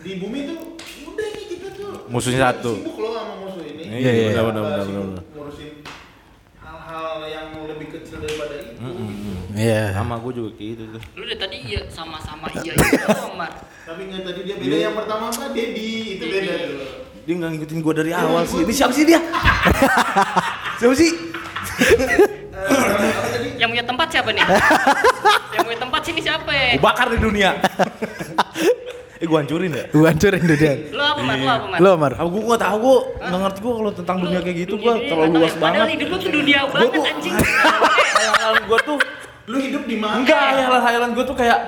di 0.00 0.12
bumi 0.16 0.46
tuh 0.46 0.78
udah 1.04 1.26
nih 1.28 1.44
kita 1.50 1.68
tuh 1.74 2.06
Musuhnya 2.06 2.54
satu. 2.54 2.78
Sibuk 2.78 2.96
loh 2.96 3.12
sama 3.12 3.34
musuh 3.36 3.66
ini. 3.66 3.82
Iya, 3.82 3.98
iya, 3.98 4.10
iya. 4.30 4.40
benar, 4.40 4.62
benar, 4.62 4.62
benar, 4.62 4.86
benar. 4.86 5.22
Ngurusin 5.34 5.70
hal-hal 6.56 7.06
yang 7.26 7.46
lebih 7.66 7.88
kecil 7.90 8.22
daripada 8.22 8.54
itu. 8.54 8.78
gitu. 8.78 9.30
iya. 9.58 9.90
Sama 9.90 10.22
gue 10.22 10.32
juga 10.32 10.50
kayak 10.54 10.70
gitu 10.70 10.84
tuh. 10.94 11.02
lu 11.18 11.22
dari 11.26 11.38
tadi 11.42 11.56
iya 11.66 11.80
sama-sama 11.90 12.46
iya 12.54 12.72
iya 12.72 13.04
doang 13.04 13.34
Mar 13.34 13.50
Tapi 13.84 14.00
nggak 14.06 14.22
tadi 14.22 14.40
dia 14.46 14.54
beda 14.54 14.76
yang 14.80 14.94
pertama 14.94 15.24
apa 15.28 15.44
Dedi 15.50 15.90
itu 16.14 16.24
beda 16.24 16.54
tuh. 16.70 17.03
Dia 17.24 17.34
nggak 17.34 17.50
ngikutin 17.52 17.78
gue 17.80 17.94
dari 17.94 18.12
awal 18.12 18.44
sih. 18.44 18.60
Ini 18.60 18.72
siapa 18.74 18.92
sih 18.92 19.04
dia? 19.04 19.20
siapa 20.78 20.94
sih? 20.94 21.10
Yang 23.54 23.68
punya 23.70 23.84
tempat 23.84 24.08
siapa 24.10 24.28
nih 24.28 24.44
yang 25.50 25.64
punya 25.64 25.80
tempat 25.80 26.00
sini 26.02 26.20
siapa 26.20 26.50
ya 26.50 26.74
Gue 26.74 26.82
bakar 26.82 27.06
di 27.08 27.16
dunia. 27.16 27.54
eh 29.22 29.24
gue 29.24 29.38
hancurin 29.38 29.72
ya? 29.72 29.84
Gua 29.88 30.10
hancurin 30.10 30.42
dunia. 30.42 30.72
lu 30.90 31.00
apa 31.00 31.20
Mar 31.22 31.36
lu 31.38 31.48
apa 31.48 31.66
Mar 31.66 31.78
Lu 31.78 31.88
Amar. 31.90 32.12
Aku 32.14 32.28
gue 32.30 32.42
gak 32.44 32.60
tau 32.60 32.76
gue, 32.76 32.96
nggak 33.22 33.40
ngerti 33.40 33.58
gue 33.58 33.72
kalau 33.72 33.92
tentang 33.94 34.16
dunia 34.20 34.40
kayak 34.42 34.56
gitu 34.60 34.74
gue 34.76 34.84
Dunia 34.92 35.08
terlalu 35.08 35.24
nggak 35.24 35.40
luas 35.40 35.48
ya. 35.48 35.56
padahal 35.56 35.78
banget. 35.80 35.94
hidup 35.94 36.06
lu 36.06 36.16
tuh 36.18 36.30
dunia 36.30 36.58
Gue 36.60 36.72
banget 36.74 36.90
tuh 36.92 37.02
anjing 37.06 37.34
hayalan 38.12 38.62
gue 38.64 38.78
tuh 38.82 38.96
Lu 39.44 39.56
hidup 39.58 39.82
di 39.84 39.96
mana? 39.96 40.14
enggak 40.18 40.40
hayalan 40.52 40.80
hayalan 40.82 41.10
gue 41.10 41.24
tuh 41.24 41.36
kayak 41.36 41.58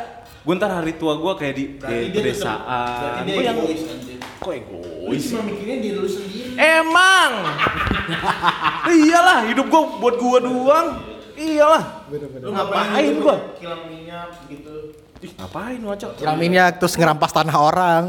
gue 0.46 0.54
ntar 0.54 0.70
hari 0.72 0.94
tua 0.94 1.14
gue 1.16 1.32
kayak 1.35 1.54
di 1.54 1.64
Berarti 1.74 1.90
tetep- 2.04 2.14
pedesaan. 2.14 3.22
Gue 3.24 3.42
yang 3.42 3.59
egois 3.59 3.82
anjir. 3.85 4.18
kok 4.37 4.52
egois? 4.52 5.22
cuma 5.26 5.42
mikirin 5.44 5.78
diri 5.80 5.96
lu 5.96 6.06
sendiri. 6.06 6.54
Emang. 6.54 7.32
Iyalah 8.96 9.38
hidup 9.46 9.66
gue 9.66 9.82
buat 9.98 10.14
gue 10.14 10.38
doang. 10.40 10.88
Iyalah. 11.35 11.82
Lu 12.09 12.48
Ngapain 12.48 13.14
gua? 13.18 13.37
Kilang 13.56 13.82
minyak 13.87 14.28
gitu. 14.46 14.74
Ih, 15.18 15.32
ngapain 15.35 15.76
lu 15.76 15.88
acak? 15.88 16.14
Kilang 16.14 16.38
minyak 16.38 16.78
terus 16.78 16.94
ngerampas 16.94 17.28
tanah 17.30 17.56
orang. 17.56 18.04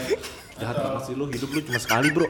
Jahat 0.60 0.76
banget 0.76 1.02
sih 1.02 1.14
lu, 1.14 1.24
hidup 1.26 1.48
lu 1.48 1.60
cuma 1.62 1.80
sekali 1.80 2.12
bro 2.12 2.28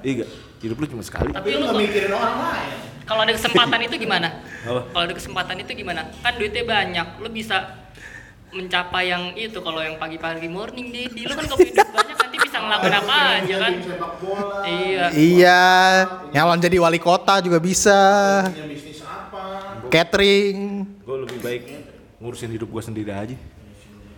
Iya 0.00 0.22
gak? 0.22 0.28
Hidup 0.62 0.76
lu 0.78 0.86
cuma 0.86 1.02
sekali 1.02 1.34
Tapi 1.34 1.48
lu 1.52 1.66
kok- 1.66 1.74
mikirin 1.74 2.12
orang 2.12 2.36
lain. 2.38 2.70
kalau 3.02 3.20
ada 3.20 3.34
kesempatan 3.34 3.80
itu 3.82 3.94
gimana 3.98 4.28
kalau 4.62 5.02
ada 5.02 5.10
kesempatan 5.10 5.56
itu 5.58 5.72
gimana 5.74 6.06
kan 6.22 6.38
duitnya 6.38 6.62
banyak 6.62 7.06
lu 7.18 7.26
bisa 7.28 7.81
mencapai 8.52 9.08
yang 9.08 9.32
itu 9.32 9.58
kalau 9.58 9.80
yang 9.80 9.96
pagi-pagi 9.96 10.44
morning 10.46 10.88
daddy 10.88 11.24
lu 11.24 11.32
kan 11.32 11.44
duit 11.48 11.72
banyak 11.72 12.16
nanti 12.16 12.36
bisa 12.36 12.56
ngelakuin 12.58 12.94
apa 12.94 13.16
aja 13.40 13.54
kan 13.58 13.72
bola. 14.20 14.56
Iya. 14.62 15.04
iya, 15.10 15.62
nyalon 16.30 16.60
jadi 16.60 16.76
wali 16.76 16.96
kota 16.96 17.40
juga 17.40 17.56
bisa. 17.56 17.96
Punya 18.46 18.68
bisnis 18.68 19.00
apa? 19.00 19.42
Catering. 19.88 20.84
Gue 21.00 21.16
lebih 21.24 21.38
baik 21.40 21.62
ngurusin 22.16 22.52
hidup 22.52 22.70
gue 22.70 22.82
sendiri 22.82 23.10
aja 23.10 23.34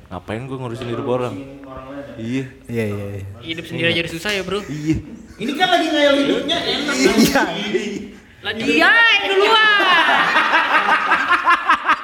Ngapain 0.05 0.44
gue 0.44 0.53
ngurusin 0.53 0.87
hidup 0.87 1.07
orang? 1.09 1.33
Ngurusin 1.33 1.64
orang 1.64 1.87
lain 1.88 2.05
ya? 2.05 2.20
Iya 2.20 2.44
Iya 2.68 2.85
iya. 2.85 3.07
iya. 3.09 3.23
hidup 3.40 3.64
sendiri 3.64 3.87
aja 3.88 4.01
udah 4.05 4.12
susah 4.12 4.31
ya 4.31 4.42
bro 4.44 4.61
Iya 4.61 4.97
Ini 5.35 5.53
kan 5.57 5.68
lagi 5.73 5.87
ngayal 5.88 6.14
hidupnya 6.20 6.59
enak. 6.61 6.94
Iya. 6.94 7.42
lah 8.38 8.53
dia 8.53 8.90
yang 8.92 9.25
duluan 9.25 9.81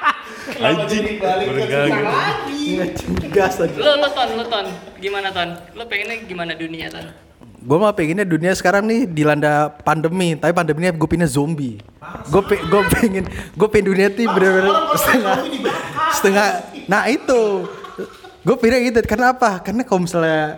Susah 0.51 0.87
gitu. 0.87 2.01
lagi? 2.01 2.71
Gas 3.31 3.55
aja. 3.61 3.77
lu 3.77 3.91
lu 3.99 4.09
ton 4.11 4.29
lu 4.35 4.45
ton 4.47 4.65
gimana 4.99 5.27
ton 5.31 5.49
lu 5.75 5.83
pengennya 5.87 6.15
gimana 6.27 6.53
dunia 6.55 6.87
ton 6.91 7.05
Gue 7.61 7.77
mah 7.77 7.93
pengennya 7.93 8.25
dunia 8.25 8.57
sekarang 8.57 8.89
nih 8.89 9.05
dilanda 9.05 9.69
pandemi, 9.69 10.33
tapi 10.33 10.49
pandeminya 10.49 10.89
gue 10.97 11.05
pindah 11.05 11.29
zombie. 11.29 11.77
Gue 12.33 12.41
pe 12.41 12.57
gue 12.57 12.81
pengen 12.89 13.29
gue 13.29 13.67
pengen 13.69 13.85
dunia 13.85 14.09
tuh 14.09 14.25
bener-bener 14.33 14.73
Orang 14.73 14.81
kalau 14.89 14.97
setengah 14.97 15.37
setengah. 16.17 16.47
Nah 16.89 17.05
itu 17.05 17.69
gue 18.41 18.55
pindah 18.57 18.81
gitu. 18.81 18.99
Karena 19.05 19.37
apa? 19.37 19.61
Karena 19.61 19.85
kalau 19.85 20.09
misalnya 20.09 20.57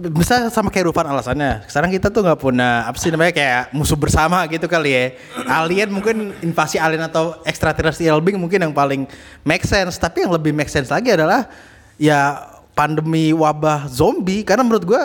bisa 0.00 0.50
sama 0.50 0.68
kayak 0.72 0.90
Rufan 0.90 1.06
alasannya. 1.06 1.62
Sekarang 1.70 1.90
kita 1.92 2.10
tuh 2.10 2.24
nggak 2.26 2.38
punya 2.40 2.88
apa 2.88 2.96
sih 2.98 3.12
namanya 3.14 3.30
kayak 3.30 3.62
musuh 3.70 3.94
bersama 3.94 4.42
gitu 4.50 4.66
kali 4.66 4.90
ya. 4.90 5.04
Alien 5.46 5.92
mungkin 5.94 6.34
invasi 6.42 6.80
alien 6.80 7.04
atau 7.06 7.38
extraterrestrial 7.46 8.18
being 8.18 8.40
mungkin 8.40 8.64
yang 8.64 8.74
paling 8.74 9.06
make 9.46 9.62
sense. 9.62 9.94
Tapi 9.96 10.26
yang 10.26 10.32
lebih 10.34 10.50
make 10.50 10.70
sense 10.72 10.90
lagi 10.90 11.14
adalah 11.14 11.46
ya 11.94 12.42
pandemi 12.74 13.30
wabah 13.30 13.86
zombie. 13.86 14.42
Karena 14.42 14.66
menurut 14.66 14.84
gue 14.84 15.02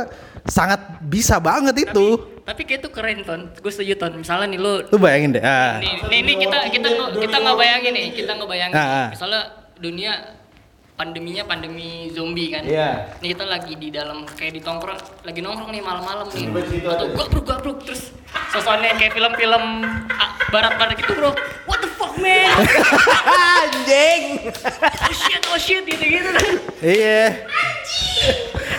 sangat 0.49 0.79
bisa 1.05 1.37
banget 1.37 1.91
itu. 1.91 2.07
tapi, 2.17 2.41
tapi 2.47 2.61
kayak 2.65 2.79
itu 2.81 2.89
keren 2.89 3.19
ton 3.21 3.41
gue 3.53 3.71
setuju 3.71 3.93
ton 3.99 4.11
misalnya 4.17 4.49
nih 4.49 4.57
lu 4.57 4.73
Lu 4.89 4.97
bayangin 4.97 5.37
deh. 5.37 5.43
Ah. 5.43 5.77
nih, 5.77 6.01
nih, 6.09 6.19
nih 6.25 6.35
kita 6.47 6.57
kita 6.73 6.87
kita 7.21 7.35
nggak 7.37 7.57
bayangin 7.59 7.91
nih 7.93 8.05
kita 8.17 8.31
nggak 8.33 8.49
bayangin 8.49 8.73
Ah, 8.73 8.87
ah. 8.87 9.07
misalnya 9.13 9.41
dunia 9.77 10.38
pandeminya 10.99 11.47
pandemi 11.47 12.11
zombie 12.11 12.51
kan. 12.51 12.67
Iya. 12.67 13.15
nih 13.23 13.31
kita 13.31 13.47
lagi 13.47 13.73
di 13.79 13.87
dalam 13.87 14.27
kayak 14.27 14.51
di 14.51 14.59
tongkrong 14.59 14.99
lagi 15.23 15.39
nongkrong 15.39 15.71
nih 15.71 15.79
malam-malam 15.79 16.27
nih. 16.27 16.51
Situ 16.67 16.87
atau 16.91 17.07
gabruk 17.15 17.45
gabruk 17.47 17.77
terus 17.87 18.11
sosoknya 18.51 18.99
kayak 18.99 19.15
film-film 19.15 19.63
ah, 20.11 20.35
barat-barat 20.51 20.99
gitu 20.99 21.15
bro. 21.15 21.31
What 21.63 21.79
the 21.79 21.89
fuck 21.95 22.19
man? 22.19 22.51
Anjing. 23.63 24.51
oh 25.07 25.13
shit 25.15 25.43
oh 25.47 25.55
shit 25.55 25.87
gitu 25.87 26.03
gitu. 26.03 26.29
Iya. 26.83 27.47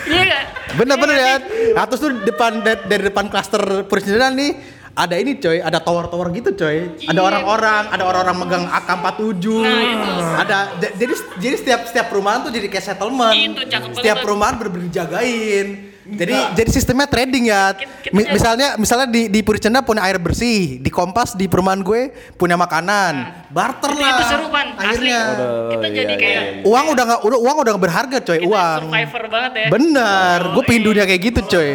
iya 0.05 0.21
gak 0.29 0.45
Bener-bener 0.77 1.17
ya. 1.17 1.33
Nah, 1.73 1.83
terus 1.89 1.99
tuh 2.05 2.13
depan 2.21 2.63
dari, 2.63 3.03
depan 3.11 3.27
klaster 3.27 3.83
presiden 3.89 4.37
nih 4.37 4.51
ada 4.93 5.15
ini 5.15 5.35
coy, 5.35 5.57
ada 5.57 5.77
tower-tower 5.77 6.27
gitu 6.31 6.51
coy. 6.53 6.77
Ada 7.01 7.11
Iya. 7.11 7.21
orang-orang, 7.21 7.83
ada 7.87 8.03
orang-orang 8.03 8.37
megang 8.37 8.65
AK47. 8.67 9.45
Nah, 9.57 9.81
itu. 9.81 10.11
Ada 10.37 10.57
jadi 10.93 11.13
jadi 11.37 11.55
setiap 11.55 11.79
setiap 11.85 12.05
perumahan 12.07 12.43
tuh 12.43 12.51
jadi 12.51 12.67
kayak 12.67 12.85
settlement. 12.85 13.31
Itu, 13.33 13.61
cakep 13.63 13.89
Setiap 13.93 14.03
banget. 14.13 14.23
perumahan 14.23 14.53
bener-bener 14.55 14.85
dijagain. 14.87 15.67
Jadi 16.03 16.33
jadi 16.57 16.69
sistemnya 16.69 17.05
trading 17.05 17.45
ya. 17.45 17.71
Kita- 17.71 18.11
Mi- 18.11 18.25
kita- 18.25 18.33
misalnya 18.33 18.67
misalnya 18.75 19.07
di 19.07 19.29
di 19.29 19.39
Puricenda 19.39 19.79
punya 19.79 20.01
air 20.01 20.17
bersih, 20.17 20.75
di 20.75 20.89
Kompas 20.89 21.33
di 21.33 21.45
perumahan 21.45 21.79
gue 21.79 22.09
punya 22.35 22.57
makanan. 22.57 23.45
Barter 23.47 23.85
itu, 23.87 24.01
lah. 24.01 24.09
itu 24.11 24.23
seru 24.25 24.45
pan 24.49 24.67
asli 24.73 25.07
Akhirnya. 25.07 25.21
kita 25.69 25.85
iya, 25.85 25.95
jadi 25.95 26.11
iya, 26.11 26.19
kayak 26.19 26.43
Uang 26.63 26.85
udah 26.89 27.03
nggak 27.05 27.21
udah 27.21 27.39
uang 27.39 27.55
udah 27.55 27.71
nggak 27.71 27.85
berharga 27.85 28.17
coy, 28.19 28.37
kita 28.39 28.49
uang. 28.49 28.79
survivor 28.83 29.23
banget 29.29 29.51
ya 29.53 29.67
Bener, 29.69 30.39
gue 30.51 30.63
pengen 30.65 30.83
dunia 30.83 31.03
kayak 31.05 31.21
gitu 31.23 31.39
coy. 31.47 31.69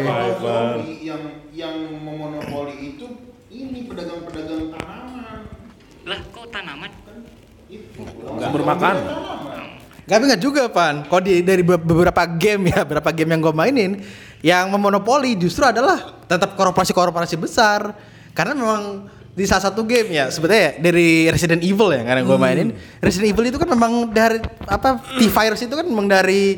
Yang 0.99 1.21
yang 1.55 1.73
memonopoli 1.97 2.75
itu 2.91 3.05
ini 3.49 3.79
pedagang-pedagang 3.83 4.69
tanaman. 4.69 5.39
lah 6.03 6.19
kok 6.29 6.36
tanaman 6.49 6.91
Itu. 7.67 7.99
Sumber 8.39 8.63
makan. 8.63 8.95
Gak 10.07 10.17
enggak 10.23 10.39
juga 10.39 10.71
pan. 10.71 11.03
Kalau 11.03 11.19
di 11.19 11.43
dari 11.43 11.59
be- 11.67 11.75
beberapa 11.75 12.23
game 12.39 12.71
ya, 12.71 12.87
beberapa 12.87 13.11
game 13.11 13.35
yang 13.35 13.41
gue 13.43 13.51
mainin, 13.51 13.91
yang 14.39 14.71
memonopoli 14.71 15.35
justru 15.35 15.67
adalah 15.67 16.23
tetap 16.31 16.55
korporasi-korporasi 16.55 17.35
besar. 17.35 17.91
Karena 18.31 18.55
memang 18.55 19.11
di 19.37 19.45
salah 19.45 19.69
satu 19.69 19.85
game 19.85 20.09
ya 20.15 20.33
sebetulnya 20.33 20.79
dari 20.81 21.29
Resident 21.29 21.61
Evil 21.61 21.93
ya 21.93 22.01
karena 22.01 22.25
gue 22.25 22.37
mainin 22.41 22.73
Resident 22.97 23.29
Evil 23.29 23.53
itu 23.53 23.61
kan 23.61 23.69
memang 23.69 24.09
dari 24.09 24.41
apa 24.65 24.97
T-Virus 25.21 25.61
itu 25.61 25.77
kan 25.77 25.85
memang 25.85 26.09
dari 26.09 26.57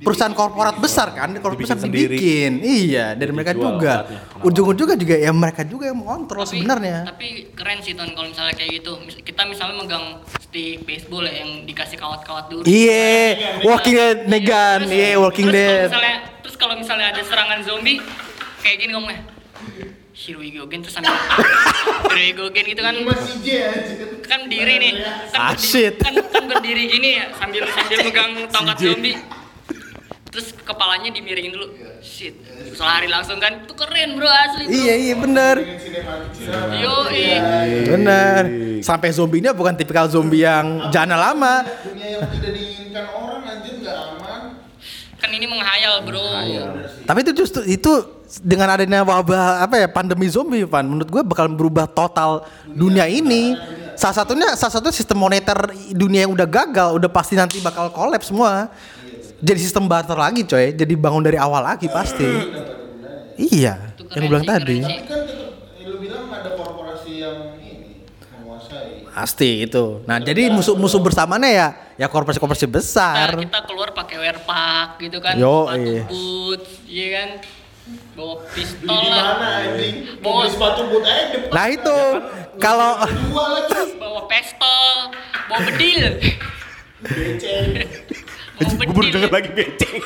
perusahaan 0.00 0.32
korporat 0.32 0.76
besar 0.76 1.10
kan? 1.10 1.28
Korporat 1.34 1.54
Dibikin 1.54 1.68
besar 1.68 1.78
sendiri. 1.78 2.08
dibikin. 2.10 2.52
Iya 2.58 3.06
dari 3.12 3.30
mereka 3.30 3.52
juga. 3.52 4.08
ujung-ujungnya 4.40 4.96
juga 4.96 5.14
ya 5.14 5.30
mereka 5.30 5.62
juga 5.62 5.84
yang 5.86 5.98
mengontrol 5.98 6.42
sebenarnya. 6.42 7.04
tapi 7.06 7.52
keren 7.52 7.78
sih 7.78 7.92
ton 7.92 8.08
kalau 8.10 8.26
misalnya 8.26 8.52
kayak 8.52 8.70
gitu. 8.76 8.92
Kita 9.20 9.42
misalnya 9.44 9.76
megang 9.76 10.06
stick 10.40 10.82
baseball 10.82 11.22
ya 11.22 11.44
yang 11.44 11.64
dikasih 11.64 11.96
kawat-kawat 11.96 12.48
dulu. 12.48 12.62
Iya 12.64 13.60
Walking 13.62 13.94
Dead 13.94 14.18
Negan. 14.26 14.78
Terus- 14.82 14.92
iya 14.92 15.08
Walking 15.14 15.48
Dead. 15.48 15.86
misalnya, 15.86 16.14
terus 16.40 16.56
kalau 16.56 16.74
misalnya 16.74 17.06
ada 17.08 17.20
serangan 17.20 17.60
zombie 17.60 18.00
kayak 18.58 18.76
gini 18.78 18.92
ngomongnya. 18.92 19.22
Here 20.12 20.36
we 20.36 20.50
go 20.50 20.64
again 20.64 20.80
terus 20.80 20.92
sambil 20.92 21.16
Here 22.12 22.28
we 22.28 22.32
go 22.34 22.44
again 22.46 22.66
gitu 22.66 22.80
kan 22.80 22.92
aja. 22.92 23.62
kan 24.22 24.38
berdiri 24.42 24.74
nih. 24.78 24.92
Ah, 25.32 25.48
kan, 25.48 25.56
berdi- 25.56 25.64
shit. 25.64 25.94
kan, 25.96 26.12
kan 26.12 26.44
berdiri 26.46 26.82
gini 26.88 27.08
ya 27.16 27.32
sambil 27.34 27.64
sambil 27.66 27.98
megang 28.04 28.32
tongkat 28.48 28.76
zombie 28.78 29.16
terus 30.40 30.56
kepalanya 30.64 31.12
dimiringin 31.12 31.52
dulu 31.52 31.68
shit 32.00 32.32
terus 32.40 32.80
lari 32.80 33.12
langsung 33.12 33.36
kan 33.36 33.60
itu 33.60 33.76
keren 33.76 34.16
bro 34.16 34.24
asli 34.24 34.64
bro. 34.64 34.72
iya 34.72 34.94
iya 34.96 35.14
bener 35.20 35.56
yo 36.80 36.94
iya 37.12 37.40
Bener. 37.90 38.42
Sampai 38.80 39.12
zombinya 39.12 39.52
bukan 39.52 39.76
tipikal 39.76 40.08
zombie 40.08 40.46
yang 40.46 40.88
jana 40.88 41.18
lama. 41.18 41.66
Dunia 41.84 42.16
yang 42.16 42.24
tidak 42.32 42.50
diinginkan 42.56 43.04
orang 43.12 43.42
anjir 43.44 43.74
nggak 43.82 43.96
aman. 44.16 44.40
kan 45.20 45.30
ini 45.36 45.44
menghayal 45.44 46.00
bro 46.08 46.24
Tapi 47.04 47.18
itu 47.20 47.32
justru 47.44 47.60
itu 47.68 47.92
dengan 48.40 48.72
adanya 48.72 49.02
wabah 49.02 49.66
apa 49.66 49.74
ya 49.76 49.88
pandemi 49.90 50.30
zombie, 50.30 50.62
Van, 50.62 50.86
menurut 50.86 51.10
gue 51.10 51.22
bakal 51.26 51.50
berubah 51.50 51.90
total 51.90 52.46
dunia 52.64 53.04
ini. 53.10 53.58
Salah 53.98 54.24
satunya 54.24 54.48
salah 54.56 54.80
satu 54.80 54.88
sistem 54.88 55.20
moneter 55.20 55.58
dunia 55.92 56.24
yang 56.24 56.32
udah 56.32 56.48
gagal, 56.48 56.96
udah 56.96 57.10
pasti 57.12 57.36
nanti 57.36 57.60
bakal 57.60 57.92
kolaps 57.92 58.32
semua. 58.32 58.72
Jadi 59.40 59.58
sistem 59.58 59.84
barter 59.84 60.14
lagi, 60.14 60.44
coy. 60.44 60.70
Jadi 60.70 60.94
bangun 60.94 61.20
dari 61.20 61.36
awal 61.36 61.64
lagi 61.64 61.88
pasti. 61.88 62.28
Iya, 63.34 63.96
Itu 63.96 64.04
yang 64.10 64.22
lu 64.22 64.28
bilang 64.28 64.44
sih, 64.44 64.50
tadi. 64.50 64.76
keren 64.76 64.84
sih. 64.84 64.98
Tapi 65.00 65.08
kan 65.08 65.20
tetap 65.24 65.48
eh, 65.74 65.84
lu 65.86 65.96
bilang 65.96 66.24
ada 66.28 66.50
korporasi 66.52 67.12
yang 67.16 67.36
ini 67.56 68.04
menguasai. 68.30 69.08
Pasti 69.08 69.64
itu. 69.64 70.04
Nah, 70.04 70.18
jadi 70.18 70.48
musuh-musuh 70.48 71.00
bersamanya 71.00 71.48
ya 71.48 71.68
ya 71.96 72.06
korporasi-korporasi 72.06 72.68
besar. 72.68 73.32
Nah, 73.32 73.40
kita 73.40 73.60
keluar 73.64 73.90
pakai 73.90 74.16
wear 74.18 74.38
pack 74.40 75.00
gitu 75.00 75.18
kan 75.18 75.34
Yo, 75.34 75.64
sepatu 75.66 75.80
iya. 75.82 76.04
boots 76.04 76.70
iya 76.86 77.06
kan 77.10 77.28
bawa 78.12 78.34
pistol 78.52 78.86
di 78.92 79.08
lah 79.08 79.24
mana 79.34 79.48
anjing? 79.64 79.94
Bawa- 80.20 80.46
sepatu 80.46 80.80
boot 80.86 81.02
aja 81.02 81.24
depan. 81.32 81.50
Nah, 81.50 81.66
itu 81.66 81.98
kalau 82.56 82.92
Dua 83.02 83.44
lagi. 83.56 83.96
bawa 83.96 84.20
pistol 84.26 84.86
bawa 85.46 85.58
bedil 85.64 86.00
Beceng. 87.00 87.68
Bawa 88.60 88.84
Gue 88.84 88.94
baru 88.96 89.08
denger 89.08 89.32
lagi 89.32 89.50
beceng. 89.56 90.02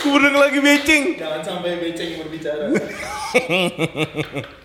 Gue 0.00 0.10
baru 0.10 0.22
denger 0.32 0.40
lagi 0.40 0.60
beceng. 0.64 1.04
Jangan 1.20 1.40
sampai 1.44 1.70
beceng 1.80 2.08
yang 2.08 2.20
berbicara. 2.24 2.64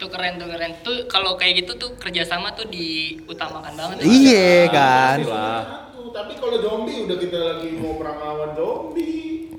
tuh 0.01 0.07
keren 0.07 0.33
tuh 0.39 0.47
keren 0.47 0.71
tuh 0.85 0.97
kalau 1.11 1.35
kayak 1.35 1.65
gitu 1.65 1.75
tuh 1.75 1.91
kerjasama 1.99 2.55
tuh 2.55 2.63
diutamakan 2.69 3.73
banget 3.75 3.95
iya 4.07 4.69
kan. 4.71 5.17
Satu, 5.25 6.13
tapi 6.15 6.39
kalau 6.39 6.57
zombie 6.63 7.03
udah 7.03 7.17
kita 7.19 7.37
lagi 7.37 7.69
mau 7.75 7.99
perang 7.99 8.17
lawan 8.23 8.51
zombie. 8.55 9.51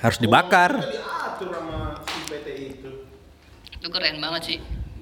Harus 0.00 0.18
dibakar. 0.20 0.76
Kita 0.80 0.92
diatur 0.92 1.48
sama 1.56 1.78
si 2.04 2.18
PT 2.28 2.46
itu. 2.76 2.90
itu 3.80 3.88
keren 3.88 4.20
banget 4.20 4.42
sih 4.44 4.58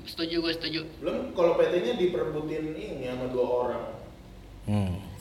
setuju 0.06 0.38
gue 0.38 0.52
setuju 0.54 0.80
Belum 1.02 1.34
kalau 1.34 1.58
PT-nya 1.58 1.98
diperebutin 1.98 2.78
ini 2.78 3.10
sama 3.10 3.26
dua 3.26 3.46
orang. 3.66 3.84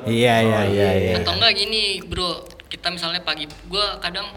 Iya 0.04 0.36
iya 0.44 0.62
iya 0.68 0.90
iya. 1.00 1.14
atau 1.24 1.40
enggak 1.40 1.56
gini 1.56 2.04
bro 2.04 2.44
kita 2.68 2.92
misalnya 2.92 3.24
pagi 3.24 3.48
gua 3.72 3.98
kadang 4.04 4.36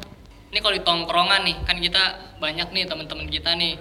ini 0.54 0.58
kalau 0.62 0.74
di 0.78 0.84
tongkrongan 0.86 1.42
nih 1.42 1.56
kan 1.66 1.76
kita 1.82 2.02
banyak 2.38 2.68
nih 2.70 2.86
teman-teman 2.86 3.26
kita 3.26 3.58
nih 3.58 3.74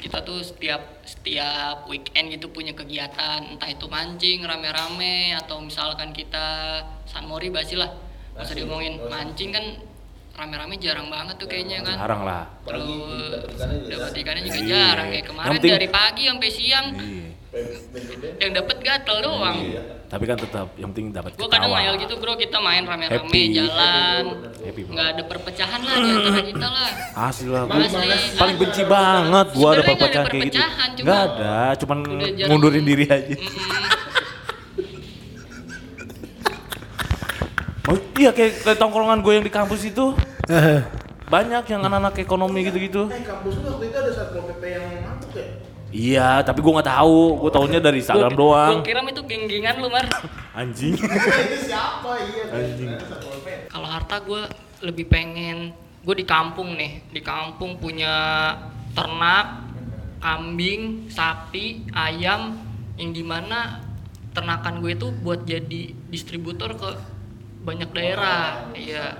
kita 0.00 0.24
tuh 0.24 0.40
setiap 0.40 1.04
setiap 1.04 1.84
weekend 1.92 2.32
gitu 2.32 2.48
punya 2.48 2.72
kegiatan 2.72 3.52
entah 3.52 3.68
itu 3.68 3.84
mancing 3.84 4.40
rame-rame 4.48 5.36
atau 5.36 5.60
misalkan 5.60 6.16
kita 6.16 6.80
San 7.04 7.28
Mori 7.28 7.52
basi 7.52 7.76
lah 7.76 7.92
usah 8.32 8.56
diomongin 8.56 8.96
mancing 9.12 9.52
kan 9.52 9.64
rame-rame 10.32 10.74
jarang 10.76 11.06
banget 11.06 11.34
tuh 11.36 11.46
kayaknya 11.46 11.82
kan 11.82 11.96
Jarang 11.98 12.22
lah. 12.22 12.44
terus 12.62 12.86
dapat 13.86 14.12
ikannya 14.14 14.42
juga 14.42 14.58
Iya. 14.58 14.68
jarang 14.70 15.08
kayak 15.08 15.26
kemarin 15.26 15.46
Yang 15.46 15.56
penting- 15.58 15.74
dari 15.74 15.88
pagi 15.90 16.22
sampai 16.24 16.48
siang 16.50 16.86
Iya. 16.94 17.28
yang 18.38 18.52
dapat 18.54 18.76
gatel 18.78 19.16
doang 19.20 19.58
Tapi 20.06 20.24
kan 20.24 20.34
tetap 20.36 20.66
yang 20.74 20.90
penting 20.90 21.10
dapat 21.12 21.30
Gue 21.32 21.46
kadang 21.46 21.70
ngayal 21.70 21.94
gitu 21.96 22.14
bro, 22.16 22.34
kita 22.34 22.58
main 22.58 22.82
rame-rame 22.82 23.14
Happy. 23.22 23.42
jalan, 23.52 24.22
Happy 24.58 24.82
nggak 24.84 25.06
ada 25.08 25.22
perpecahan 25.24 25.80
lah 25.80 25.94
di 25.94 26.08
antara 26.10 26.40
kita 26.42 26.66
lah. 26.68 26.90
Asli 27.26 27.46
lah, 27.46 27.62
gua 27.64 27.78
Asli, 27.80 28.10
paling 28.34 28.56
benci 28.56 28.82
banget 28.84 29.46
gua 29.52 29.68
ada 29.68 29.78
nggak 29.78 29.78
ada 29.78 29.82
perpecahan 29.88 30.26
kayak 30.26 30.42
gitu. 30.42 30.58
perpecahan, 30.58 30.88
cuma 30.92 31.06
Gak 31.06 31.20
ada, 31.28 31.54
cuman 31.76 31.98
ngundurin 32.44 32.82
diri 32.82 33.04
aja. 33.06 33.34
Mm-mm. 33.34 33.88
Oh, 37.86 37.98
iya 38.20 38.30
kayak, 38.36 38.52
kayak 38.60 38.78
tongkrongan 38.78 39.24
gue 39.24 39.32
yang 39.32 39.44
di 39.44 39.52
kampus 39.52 39.88
itu 39.88 40.12
banyak 41.30 41.64
yang 41.70 41.80
anak-anak 41.86 42.20
ekonomi 42.20 42.66
gitu-gitu. 42.66 43.06
Eh 43.08 43.22
kampus 43.22 43.62
lu 43.62 43.66
waktu 43.70 43.84
itu 43.88 43.96
ada 43.96 44.10
satpol 44.12 44.50
pp 44.50 44.62
yang 44.66 44.84
mantap 45.06 45.30
ya? 45.32 45.46
Iya, 45.90 46.30
tapi 46.42 46.58
gue 46.62 46.72
nggak 46.74 46.90
tahu. 46.90 47.18
Gue 47.38 47.50
taunya 47.54 47.78
dari 47.78 48.02
Instagram 48.02 48.34
Gua- 48.34 48.42
doang. 48.42 48.74
Gua 48.82 48.86
kira 48.86 49.00
itu 49.06 49.22
geng-gengan 49.26 49.74
lu 49.78 49.88
mar. 49.90 50.06
Anjing. 50.58 50.94
itu 51.46 51.58
siapa 51.70 52.10
iya? 52.30 52.44
Anjing. 52.50 52.90
Kalau 53.70 53.88
harta 53.88 54.16
gue 54.26 54.42
lebih 54.82 55.06
pengen 55.06 55.70
gue 56.02 56.14
di 56.18 56.26
kampung 56.26 56.74
nih, 56.74 57.06
di 57.14 57.22
kampung 57.22 57.78
punya 57.78 58.10
ternak, 58.94 59.70
kambing, 60.18 61.06
sapi, 61.06 61.86
ayam, 61.94 62.58
yang 62.98 63.10
di 63.14 63.22
mana 63.22 63.86
ternakan 64.34 64.82
gue 64.82 64.98
itu 64.98 65.14
buat 65.22 65.46
jadi 65.46 65.94
distributor 66.10 66.74
ke 66.74 66.90
banyak 67.70 67.90
daerah. 67.94 68.74
Iya. 68.74 69.14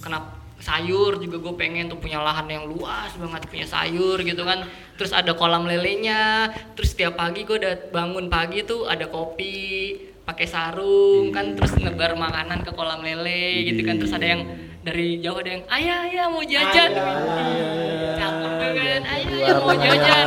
Kenapa 0.00 0.44
sayur 0.64 1.20
juga 1.20 1.36
gue 1.44 1.54
pengen 1.60 1.92
tuh 1.92 2.00
punya 2.00 2.24
lahan 2.24 2.48
yang 2.48 2.64
luas 2.64 3.12
banget 3.20 3.44
punya 3.52 3.68
sayur 3.68 4.16
gitu 4.24 4.48
kan. 4.48 4.64
Terus 4.96 5.12
ada 5.12 5.36
kolam 5.36 5.68
lelenya 5.68 6.48
terus 6.72 6.96
setiap 6.96 7.20
pagi 7.20 7.44
gue 7.44 7.60
udah 7.60 7.92
bangun 7.92 8.32
pagi 8.32 8.64
tuh 8.64 8.88
ada 8.88 9.12
kopi 9.12 9.92
pakai 10.24 10.48
sarung 10.48 11.36
kan 11.36 11.52
terus 11.52 11.76
nebar 11.76 12.16
makanan 12.16 12.64
ke 12.64 12.72
kolam 12.72 13.04
lele 13.04 13.68
gitu 13.68 13.84
kan. 13.84 14.00
Terus 14.00 14.16
ada 14.16 14.24
yang 14.24 14.48
dari 14.84 15.16
jauh 15.20 15.40
ada 15.40 15.50
yang 15.52 15.64
ayah 15.68 15.98
ayah 16.08 16.26
mau 16.32 16.44
jajan. 16.44 16.90
Cakep 18.16 18.52
tuh 18.56 18.70
kan? 18.72 19.02
ayah 19.04 19.28
ayah 19.28 19.56
mau 19.60 19.76
jajan. 19.76 20.26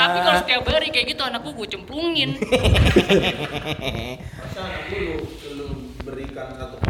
tapi 0.00 0.18
kalau 0.20 0.38
setiap 0.44 0.62
hari 0.68 0.88
kayak 0.92 1.06
gitu 1.16 1.22
anakku 1.24 1.56
gue 1.56 1.68
cemplungin. 1.72 2.36
Masa 4.40 4.60
anak 4.60 4.92
lu 4.92 5.00
lu, 5.00 5.16
lu 5.56 5.68
berikan 6.04 6.52
satu 6.56 6.89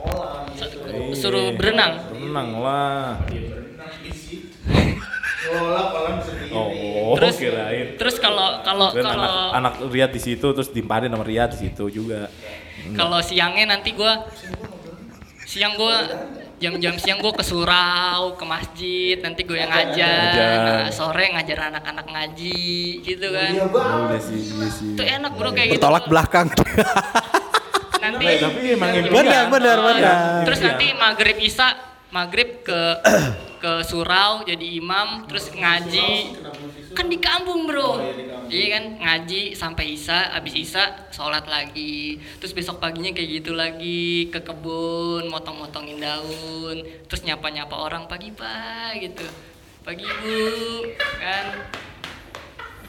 suruh 1.20 1.46
berenang 1.54 1.92
Tenang 2.10 2.48
lah. 2.62 3.20
Ya 3.28 3.40
berenang 3.52 3.92
di 4.00 4.12
situ. 4.14 4.54
Ngelola 5.50 5.82
kolam 5.90 6.16
sendiri. 6.22 6.54
Oh, 6.54 7.16
terus 7.18 7.36
kirain. 7.42 7.86
terus 7.98 8.16
kalau 8.22 8.62
kalau 8.62 8.94
Kirain 8.94 9.06
kalau 9.08 9.34
anak, 9.50 9.82
anak 9.82 9.90
Riyad 9.90 10.10
di 10.14 10.20
situ 10.22 10.46
terus 10.54 10.70
dimpanin 10.70 11.10
sama 11.10 11.24
Riyad 11.26 11.50
di 11.56 11.58
situ 11.66 11.84
juga. 11.90 12.30
Kalau 12.94 13.18
siangnya 13.18 13.76
nanti 13.76 13.92
gua 13.96 14.24
siang 15.42 15.74
gua 15.74 16.06
jam-jam 16.60 16.94
siang 17.00 17.18
gua 17.24 17.32
ke 17.32 17.42
surau, 17.42 18.36
ke 18.36 18.44
masjid, 18.44 19.16
nanti 19.18 19.48
gue 19.48 19.56
yang 19.56 19.72
ngajar. 19.72 19.96
Ngajar. 20.36 20.76
Nah, 20.84 20.92
sore 20.92 21.24
ngajar 21.32 21.58
anak-anak 21.72 22.06
ngaji 22.06 23.00
gitu 23.00 23.26
kan. 23.32 23.52
Iya 23.56 23.66
banget. 23.72 23.96
Udah 24.06 24.20
sih, 24.20 24.40
iya 24.44 24.68
sih. 24.68 24.92
Itu 24.92 25.02
enak 25.02 25.32
bro 25.40 25.50
kayak 25.56 25.68
gitu. 25.72 25.80
Bertolak 25.80 26.04
belakang. 26.06 26.46
nanti 28.00 28.24
Eh, 28.26 28.38
tapi 28.40 28.58
emang 28.74 28.90
impian. 28.96 29.12
Benar, 29.12 29.44
benar, 29.52 29.78
benar. 29.84 30.16
Terus 30.48 30.60
nanti 30.64 30.86
maghrib 30.96 31.38
isa, 31.38 31.68
maghrib 32.10 32.64
ke 32.64 32.80
ke 33.60 33.84
surau 33.84 34.40
jadi 34.48 34.66
imam, 34.80 35.28
terus 35.28 35.52
ngaji. 35.52 36.32
Kan 36.96 37.12
di 37.12 37.20
kampung 37.20 37.68
bro. 37.68 37.80
Oh, 37.84 37.94
iya, 38.00 38.12
di 38.16 38.24
kampung. 38.24 38.48
Iya 38.50 38.66
kan 38.72 38.84
ngaji 38.98 39.42
sampai 39.54 39.84
isa, 39.94 40.32
abis 40.32 40.54
isa 40.56 40.82
sholat 41.12 41.44
lagi. 41.44 42.18
Terus 42.40 42.56
besok 42.56 42.80
paginya 42.80 43.12
kayak 43.12 43.30
gitu 43.44 43.52
lagi 43.54 44.32
ke 44.32 44.40
kebun, 44.42 45.28
motong-motongin 45.28 46.00
daun, 46.00 46.82
terus 47.06 47.22
nyapa-nyapa 47.22 47.76
orang 47.76 48.08
pagi 48.10 48.32
pak 48.32 48.96
gitu, 48.98 49.28
pagi 49.84 50.02
bu, 50.02 50.48
kan. 51.20 51.46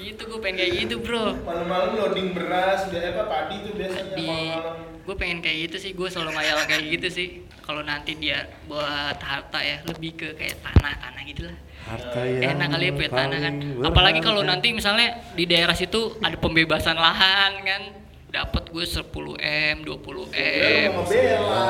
Gitu 0.01 0.21
gue 0.25 0.39
pengen 0.41 0.57
kayak 0.57 0.71
gitu 0.81 0.95
bro. 0.97 1.37
Malam-malam 1.45 1.89
loading 1.93 2.33
beras, 2.33 2.89
biar 2.89 3.13
apa 3.13 3.23
padi 3.29 3.55
tuh 3.61 3.71
biasanya 3.77 4.13
di 4.17 4.25
malam-malam. 4.25 4.75
gue 5.01 5.15
pengen 5.17 5.39
kayak 5.41 5.57
gitu 5.69 5.77
sih 5.77 5.91
gue 5.93 6.07
selalu 6.09 6.37
ngayal 6.37 6.57
kayak 6.65 6.83
gitu 6.93 7.07
sih 7.09 7.27
kalau 7.65 7.81
nanti 7.81 8.13
dia 8.21 8.45
buat 8.69 9.17
harta 9.17 9.57
ya 9.57 9.81
lebih 9.85 10.13
ke 10.13 10.27
kayak 10.37 10.61
tanah 10.61 10.93
tanah 10.93 11.21
gitu 11.25 11.41
lah 11.49 11.57
Harta 11.81 12.21
yang 12.21 12.53
enak 12.61 12.67
kali 12.69 12.85
ya 12.85 12.91
punya 12.93 13.09
tanah 13.09 13.39
kan 13.41 13.53
apalagi 13.81 14.19
kalau 14.21 14.45
nanti 14.45 14.69
misalnya 14.69 15.17
di 15.33 15.49
daerah 15.49 15.73
situ 15.73 16.21
ada 16.21 16.37
pembebasan 16.37 17.01
lahan 17.01 17.51
kan 17.65 17.81
dapat 18.29 18.63
gue 18.69 18.85
10 18.85 19.09
m 19.41 19.75
20 19.83 20.31
Ya, 20.31 20.87
m 20.87 20.93
lu 20.95 21.01
mau 21.01 21.03
ngebela. 21.03 21.65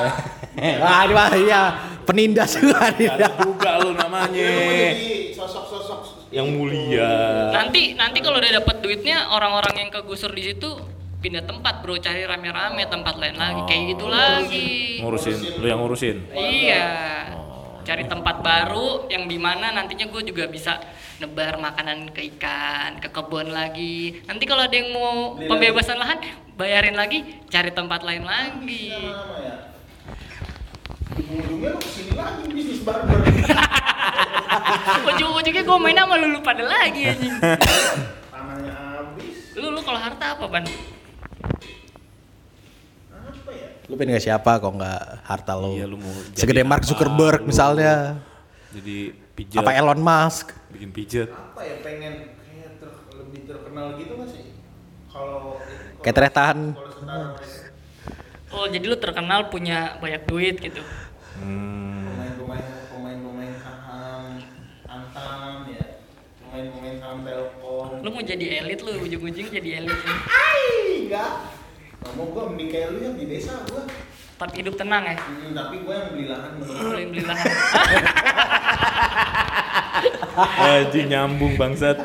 Wah, 1.16 1.34
iya 1.34 1.62
penindas 2.06 2.54
juga. 2.54 2.92
Ada 2.94 3.34
juga 3.42 3.82
lu 3.82 3.98
namanya. 3.98 4.46
Lu 4.46 4.62
mau 4.62 4.74
jadi 4.76 5.34
sosok-sosok 5.34 6.00
Yang 6.32 6.48
mulia. 6.56 7.12
nanti 7.52 7.92
nanti 7.94 8.24
kalau 8.24 8.40
udah 8.40 8.64
dapat 8.64 8.80
duitnya 8.80 9.36
orang-orang 9.36 9.84
yang 9.84 9.90
kegusur 9.92 10.32
di 10.32 10.48
situ 10.48 10.80
pindah 11.22 11.44
tempat 11.44 11.84
bro 11.84 12.00
cari 12.00 12.24
rame-rame 12.26 12.88
tempat 12.88 13.20
lain 13.20 13.36
lagi 13.38 13.62
kayak 13.68 13.84
gitu 13.94 14.06
lagi 14.10 14.72
Ngurusin, 15.02 15.38
lu 15.58 15.66
yang 15.66 15.80
ngurusin. 15.82 16.18
Iya. 16.30 16.88
Cari 17.82 18.06
tempat 18.06 18.46
baru 18.46 19.10
yang 19.10 19.26
di 19.26 19.42
mana 19.42 19.74
nantinya 19.74 20.06
gue 20.06 20.22
juga 20.22 20.46
bisa 20.46 20.78
nebar 21.18 21.58
makanan 21.58 22.14
ke 22.14 22.22
ikan, 22.38 23.02
ke 23.02 23.10
kebun 23.10 23.50
lagi. 23.50 24.22
Nanti 24.30 24.46
kalau 24.46 24.70
ada 24.70 24.76
yang 24.78 24.94
mau 24.94 25.34
Beli 25.34 25.50
pembebasan 25.50 25.98
lahan, 25.98 26.22
bayarin 26.54 26.94
lagi, 26.94 27.26
cari 27.50 27.74
tempat 27.74 28.06
lain 28.06 28.22
lagi. 28.22 28.94
Ya. 28.94 29.74
Ujung-ujungnya 31.18 31.70
lu 31.74 31.80
ke 31.82 31.90
sini 31.90 32.14
lagi 32.14 32.42
bisnis 32.54 32.82
barber. 32.86 33.18
Ujung-ujungnya 35.10 35.64
gue 35.64 35.78
main 35.80 35.98
sama 35.98 36.16
lu, 36.20 36.28
lu 36.32 36.40
pada 36.44 36.64
lagi 36.66 37.02
anjing. 37.08 37.36
Tanahnya 38.32 38.74
habis. 38.76 39.56
Lu 39.56 39.68
lu 39.72 39.80
kalau 39.84 40.00
harta 40.00 40.36
apa, 40.38 40.46
Ban? 40.48 40.64
Apa 43.12 43.52
ya? 43.52 43.68
Lu 43.88 43.94
pengen 43.96 44.16
nggak 44.16 44.26
siapa 44.26 44.52
kok 44.60 44.74
nggak 44.76 45.02
harta 45.24 45.54
lo? 45.56 45.76
Iya, 45.76 45.86
lu 45.88 45.98
mau 46.00 46.12
Segede 46.36 46.64
Mark 46.64 46.84
apa, 46.84 46.90
Zuckerberg 46.92 47.42
lu? 47.44 47.48
misalnya. 47.52 48.20
Jadi 48.72 48.98
pijet. 49.36 49.60
Apa 49.60 49.72
Elon 49.76 50.00
Musk? 50.00 50.56
Bikin 50.72 50.90
pijet. 50.96 51.30
Apa 51.32 51.62
ya 51.64 51.76
pengen 51.84 52.14
kayak 52.40 52.80
ter, 52.80 52.92
lebih 53.20 53.40
terkenal 53.48 53.86
gitu 54.00 54.12
nggak 54.16 54.30
sih? 54.32 54.44
Kalau 55.12 55.60
Kayak 56.02 56.18
mereka. 56.18 56.46
Oh, 58.52 58.66
jadi 58.68 58.84
lu 58.84 58.98
terkenal 59.00 59.48
punya 59.48 59.96
banyak 60.04 60.28
duit 60.28 60.60
gitu. 60.60 60.82
Hmm. 61.40 61.91
Lu 68.02 68.10
mau 68.10 68.22
jadi 68.22 68.46
elit 68.60 68.82
lu, 68.82 68.92
ujung-ujung 69.00 69.48
jadi 69.48 69.70
elit. 69.78 70.00
Ai, 70.28 71.06
enggak 71.06 71.32
nggak 72.02 72.14
mau 72.18 72.26
gua 72.34 72.50
mending 72.50 72.70
kayak 72.74 72.88
lu 72.92 73.00
yang 73.00 73.14
di 73.14 73.30
desa 73.30 73.62
gua 73.70 73.86
Tapi 74.42 74.66
hidup 74.66 74.74
tenang 74.74 75.06
ya. 75.06 75.14
hmm, 75.22 75.54
tapi 75.54 75.86
gua 75.86 75.94
yang 76.02 76.10
beli 76.12 76.26
lahan 76.26 76.50
menurut 76.58 76.82
Boleh 76.82 77.06
beli 77.14 77.22
lahan. 77.22 77.46
Aji 80.62 81.02
nyambung 81.06 81.54
bangsat. 81.56 81.98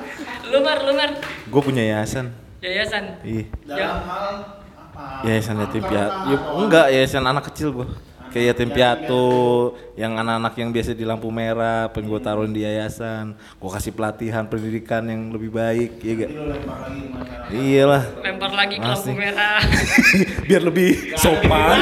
lu 0.47 0.61
mar, 0.61 0.79
lu 0.85 0.93
mar. 0.93 1.11
Gue 1.49 1.63
punya 1.63 1.83
yayasan. 1.83 2.29
Yayasan. 2.61 3.19
Ih, 3.25 3.47
dalam 3.65 4.03
hal 4.05 4.35
apa 4.77 5.25
yayasan 5.25 5.59
yatim 5.59 5.83
piatu. 5.83 6.19
Ya, 6.29 6.39
enggak, 6.61 6.87
yayasan 6.93 7.25
anak 7.25 7.49
kecil 7.49 7.73
gue. 7.73 7.87
Kayak 8.37 8.53
yatim 8.53 8.69
piatu, 8.69 9.27
yang 9.97 10.13
anak-anak 10.13 10.53
yang 10.61 10.69
biasa 10.69 10.93
di 10.93 11.09
lampu 11.09 11.33
merah, 11.33 11.89
pengen 11.89 12.13
gue 12.13 12.21
taruhin 12.21 12.53
di 12.53 12.69
yayasan. 12.69 13.33
Gue 13.33 13.71
kasih 13.73 13.97
pelatihan 13.97 14.45
pendidikan 14.45 15.09
yang 15.09 15.33
lebih 15.33 15.57
baik, 15.57 16.05
iya 16.05 16.13
gak? 16.21 16.31
Iyalah, 17.49 18.05
Lempar 18.21 18.53
lagi 18.53 18.77
ke 18.77 18.85
lampu 18.85 19.17
merah. 19.17 19.57
biar 20.53 20.63
lebih 20.69 21.17
sopan. 21.17 21.81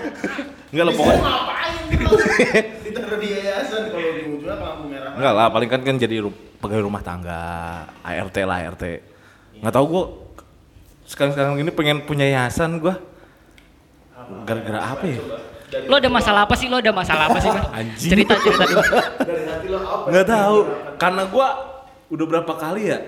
Enggak 0.72 0.84
lah 0.88 0.94
pokoknya. 0.96 1.20
ngapain 1.20 2.64
ditaruh 2.80 3.18
di 3.20 3.28
yayasan 3.28 3.82
kalau 3.92 4.08
ujung-ujungnya 4.08 4.56
ke 4.56 4.64
lampu 4.64 4.84
merah 4.88 5.10
Enggak 5.20 5.32
lah, 5.36 5.46
paling 5.52 5.68
kan 5.68 5.80
kan 5.84 5.96
jadi 6.00 6.16
pegawai 6.64 6.84
rumah 6.88 7.04
tangga, 7.04 7.44
ART 8.00 8.36
lah 8.40 8.56
ART. 8.72 8.84
Nggak 9.60 9.74
tahu 9.76 9.84
gue 9.92 10.04
sekarang-sekarang 11.12 11.60
ini 11.60 11.68
pengen 11.76 12.08
punya 12.08 12.24
yayasan 12.24 12.80
gue. 12.80 12.96
Gara-gara 14.48 14.80
apa 14.80 15.04
ya? 15.04 15.20
Lo 15.84 15.94
ada 15.94 16.08
masalah 16.08 16.40
apa 16.42 16.54
sih? 16.54 16.66
Lo 16.66 16.76
ada 16.76 16.90
masalah 16.90 17.24
apa 17.26 17.38
sih? 17.38 17.50
Anjing. 17.78 18.10
Cerita 18.10 18.34
cerita 18.36 18.64
dulu. 18.64 18.82
dari 19.18 19.44
hati 19.44 19.66
lo 19.66 19.78
apa 19.78 20.06
Nggak 20.06 20.20
yang 20.20 20.30
tahu, 20.30 20.58
karena 20.96 21.22
gue 21.24 21.46
udah 22.06 22.26
berapa 22.28 22.52
kali 22.54 22.82
ya 22.86 22.98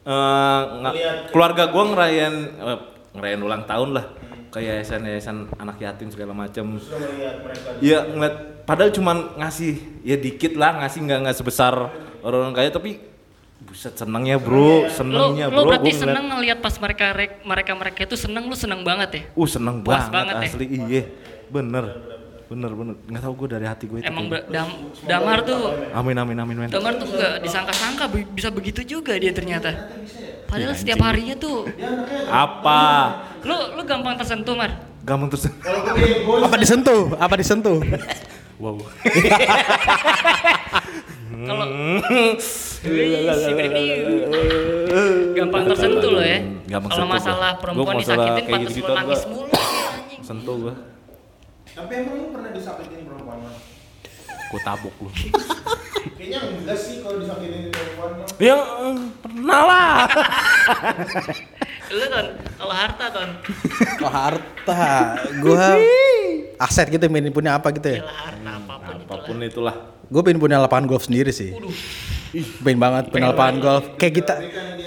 eh, 0.00 0.60
nggak- 0.74 0.94
Lihat. 0.94 1.16
keluarga 1.30 1.64
gue 1.66 1.82
ngerayain 1.86 2.34
eh, 2.48 2.78
ngerayain 3.12 3.40
ulang 3.40 3.62
tahun 3.64 3.90
lah 3.92 4.06
ke 4.48 4.58
yayasan-yayasan 4.58 5.36
anak 5.54 5.76
yatim 5.76 6.08
segala 6.08 6.32
macam. 6.32 6.80
Iya 7.78 7.98
ngeliat 8.06 8.34
padahal 8.64 8.90
cuman 8.90 9.16
ngasih 9.36 9.76
ya 10.02 10.16
dikit 10.16 10.54
lah 10.54 10.76
ngasih 10.78 11.00
nggak 11.02 11.18
nggak 11.22 11.36
sebesar 11.36 11.74
orang 12.20 12.52
kaya 12.52 12.68
tapi 12.68 13.00
buset 13.60 13.92
senengnya 13.92 14.38
bro 14.38 14.56
Lo, 14.80 14.88
senengnya 14.88 15.46
lo 15.46 15.60
bro 15.60 15.68
berarti 15.68 15.84
Gua 15.84 15.92
ngeliat- 15.92 16.02
seneng 16.06 16.24
ngelihat 16.30 16.58
pas 16.58 16.74
mereka 16.78 17.06
rek- 17.10 17.40
mereka 17.42 17.72
mereka 17.74 17.98
itu 18.02 18.16
seneng, 18.16 18.44
lu 18.44 18.54
seneng 18.54 18.80
banget 18.80 19.08
ya? 19.10 19.22
uh 19.30 19.44
seneng 19.46 19.82
Puas 19.82 19.98
banget, 20.00 20.10
banget 20.10 20.34
ya? 20.34 20.48
asli 20.48 20.66
iya 20.80 21.02
bener 21.48 21.84
bener 22.48 22.72
bener 22.72 22.94
nggak 23.04 23.22
tahu 23.22 23.34
gue 23.38 23.48
dari 23.50 23.66
hati 23.66 23.84
gue 23.84 24.00
itu 24.00 24.08
Emang 24.08 24.24
dam, 24.48 24.68
damar 25.04 25.44
tuh, 25.44 25.68
amin 25.92 26.16
amin 26.16 26.36
amin 26.38 26.56
men 26.58 26.68
damar 26.68 26.96
tuh 26.96 27.04
nggak 27.06 27.40
disangka-sangka 27.40 28.04
bisa 28.32 28.48
begitu 28.48 28.80
juga 28.82 29.12
dia 29.14 29.30
ternyata. 29.30 29.68
Padahal 30.48 30.72
Ya, 30.72 30.80
setiap 30.80 31.04
harinya 31.04 31.36
tuh, 31.36 31.68
apa 32.26 32.80
lu 33.44 33.76
lu 33.76 33.82
gampang 33.84 34.16
tersentuh 34.16 34.56
mar. 34.56 34.80
gampang 35.04 35.28
bego 35.28 36.40
Apa 36.48 36.56
disentuh? 36.56 37.12
Apa 37.14 37.34
disentuh? 37.36 37.84
wow 38.56 38.80
Kalau 41.38 41.66
gampang 45.34 45.62
tersentuh 45.66 46.10
lo 46.10 46.22
ya. 46.22 46.38
Gampang 46.66 46.90
Kalau 46.90 47.06
masalah 47.06 47.50
gua. 47.52 47.60
perempuan 47.60 47.84
Gua 47.90 48.00
disakitin 48.00 48.44
pantas 48.46 48.72
lo 48.78 48.94
nangis 48.94 49.20
gua. 49.20 49.30
mulu 49.30 49.48
ya, 49.48 49.60
anjing. 49.92 50.22
sentuh 50.24 50.56
gue 50.58 50.74
tapi 51.78 51.92
emang 51.94 52.14
lu 52.18 52.26
pernah 52.34 52.50
disakitin 52.50 53.06
perempuan 53.06 53.38
Mas? 53.46 53.58
gue 54.48 54.60
tabuk 54.66 54.94
lu 54.98 55.10
kayaknya 56.18 56.38
enggak 56.42 56.78
sih 56.80 56.98
kalau 57.04 57.22
disakitin 57.22 57.70
perempuan 57.70 58.10
mah 58.18 58.28
ya 58.42 58.56
eh, 58.58 58.96
pernah 59.22 59.62
lah 59.62 59.94
Lu 61.88 62.04
ton, 62.04 62.26
kalau 62.60 62.74
harta 62.76 63.04
ton. 63.08 63.30
Oh 64.04 64.12
harta, 64.12 64.84
gua 65.40 65.80
aset 66.60 66.86
gitu 66.92 67.00
pengen 67.08 67.32
punya 67.32 67.56
apa 67.56 67.72
gitu 67.72 67.96
ya? 67.96 68.04
Gila 68.04 68.12
harta 68.12 68.50
apa 68.60 68.74
pun 68.76 68.92
itu 68.92 69.08
apa 69.08 69.24
pun 69.24 69.36
itulah 69.40 69.76
Gue 70.08 70.20
pengen 70.24 70.40
punya 70.40 70.56
lapangan 70.56 70.84
golf 70.88 71.04
sendiri 71.08 71.32
sih. 71.32 71.52
Pengen 72.64 72.80
banget 72.80 73.08
punya 73.08 73.32
lapangan 73.32 73.56
golf. 73.60 73.84
Kayak 74.00 74.14
kita 74.20 74.34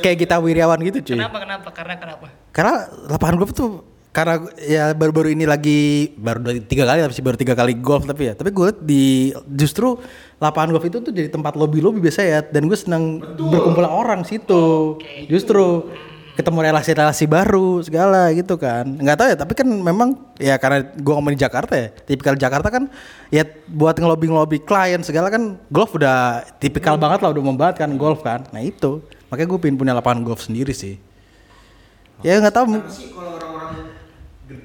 kayak 0.02 0.18
kita 0.18 0.36
Wiryawan 0.42 0.78
gitu 0.82 1.14
cuy. 1.14 1.18
Kenapa 1.22 1.38
kenapa? 1.42 1.70
Karena 1.74 1.96
kenapa? 1.98 2.26
Karena 2.54 2.74
lapangan 3.10 3.36
golf 3.38 3.54
tuh 3.54 3.82
karena 4.12 4.44
ya 4.60 4.92
baru-baru 4.92 5.32
ini 5.32 5.48
lagi 5.48 6.12
baru 6.20 6.44
tiga 6.68 6.84
kali 6.84 7.00
tapi 7.00 7.24
baru 7.24 7.38
tiga 7.40 7.56
kali 7.56 7.74
golf 7.80 8.04
tapi 8.04 8.28
ya. 8.28 8.34
Tapi 8.36 8.52
gue 8.52 8.70
di 8.84 9.06
justru 9.48 9.96
lapangan 10.36 10.76
golf 10.76 10.84
itu 10.84 11.00
tuh 11.00 11.16
jadi 11.16 11.32
tempat 11.32 11.56
lobby 11.56 11.80
lobby 11.80 12.04
biasa 12.04 12.22
ya. 12.28 12.40
Dan 12.44 12.68
gue 12.68 12.76
senang 12.76 13.24
berkumpul 13.40 13.88
orang 13.88 14.28
situ. 14.28 15.00
Justru 15.32 15.88
ketemu 16.32 16.60
relasi-relasi 16.60 17.24
baru 17.28 17.80
segala 17.80 18.36
gitu 18.36 18.60
kan. 18.60 18.84
Nggak 18.84 19.16
tahu 19.16 19.28
ya 19.32 19.38
tapi 19.40 19.54
kan 19.56 19.68
memang 19.68 20.10
ya 20.44 20.60
karena 20.60 20.92
gue 20.92 21.14
ngomong 21.16 21.32
di 21.32 21.40
Jakarta 21.40 21.74
ya 21.80 21.88
tipikal 22.04 22.36
Jakarta 22.36 22.68
kan 22.68 22.92
ya 23.32 23.48
buat 23.72 23.96
ngelobi 23.96 24.28
ngelobi 24.28 24.58
klien 24.60 25.00
segala 25.08 25.32
kan 25.32 25.56
golf 25.72 25.96
udah 25.96 26.44
tipikal 26.60 27.00
banget 27.00 27.24
lah 27.24 27.32
udah 27.32 27.44
membanget 27.48 27.88
kan 27.88 27.96
golf 27.96 28.20
kan. 28.28 28.44
Nah 28.52 28.60
itu. 28.60 29.00
Makanya 29.32 29.48
gue 29.56 29.60
pengen 29.64 29.80
punya 29.80 29.96
lapangan 29.96 30.28
golf 30.28 30.44
sendiri 30.44 30.76
sih. 30.76 31.00
Ya 32.28 32.44
nggak 32.44 32.60
tahu. 32.60 32.76
Kenapa 32.76 32.92
sih 32.92 33.08
kalau 33.16 33.40
orang-orang 33.40 33.91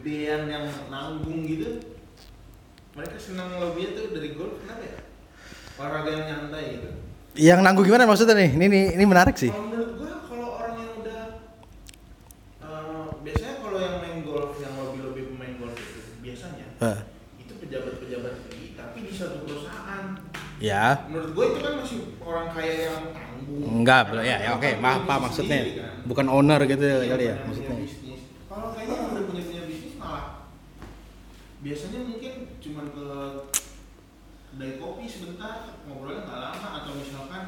gedean 0.07 0.47
yang 0.47 0.71
nanggung 0.87 1.43
gitu 1.51 1.83
mereka 2.95 3.19
senang 3.19 3.59
lobbynya 3.59 3.91
tuh 3.99 4.15
dari 4.15 4.39
golf 4.39 4.63
kenapa 4.63 4.87
ya? 4.87 5.03
Olahraga 5.77 6.09
yang 6.15 6.25
nyantai 6.31 6.65
gitu. 6.79 6.89
Yang 7.35 7.61
nanggung 7.61 7.85
gimana 7.91 8.07
maksudnya 8.07 8.39
nih? 8.39 8.55
Ini 8.55 8.65
ini, 8.71 8.81
ini 8.97 9.05
menarik 9.05 9.35
sih. 9.35 9.51
Kalau 9.51 9.67
menurut 9.67 9.91
gue 9.99 10.13
kalau 10.31 10.49
orang 10.63 10.75
yang 10.79 10.93
udah 11.03 11.23
eh, 12.63 13.07
biasanya 13.21 13.57
kalau 13.61 13.79
yang 13.83 13.97
main 13.99 14.19
golf 14.23 14.55
yang 14.63 14.73
lebih 14.79 15.01
lebih 15.11 15.23
pemain 15.35 15.55
golf 15.59 15.75
itu 15.75 16.01
biasanya 16.23 16.67
itu 17.37 17.53
pejabat-pejabat 17.67 18.35
tinggi 18.47 18.67
tapi 18.79 18.99
di 19.05 19.13
satu 19.13 19.43
perusahaan. 19.43 20.05
Ya. 20.63 21.03
Menurut 21.11 21.31
gue 21.35 21.45
itu 21.51 21.59
kan 21.61 21.73
masih 21.83 21.99
orang 22.23 22.49
kaya 22.55 22.75
yang 22.95 23.03
tanggung 23.11 23.61
enggak 23.83 24.01
belum 24.09 24.23
ya, 24.23 24.37
ya 24.39 24.51
oke 24.55 24.63
okay. 24.65 24.73
maaf 24.81 25.03
pak 25.05 25.19
maksudnya 25.21 25.59
kan? 25.63 26.03
bukan 26.09 26.27
owner 26.33 26.61
gitu 26.65 26.81
ya, 26.83 26.97
kali 27.05 27.25
ya 27.29 27.37
maksudnya. 27.45 27.75
bisnis. 27.77 28.06
Biasanya 31.61 32.01
mungkin 32.05 32.33
cuman 32.61 32.87
ke 32.91 33.07
kedai 34.53 34.73
kopi 34.77 35.05
sebentar 35.05 35.55
ngobrolnya 35.85 36.25
nggak 36.25 36.41
lama 36.41 36.69
atau 36.81 36.93
misalkan 36.95 37.43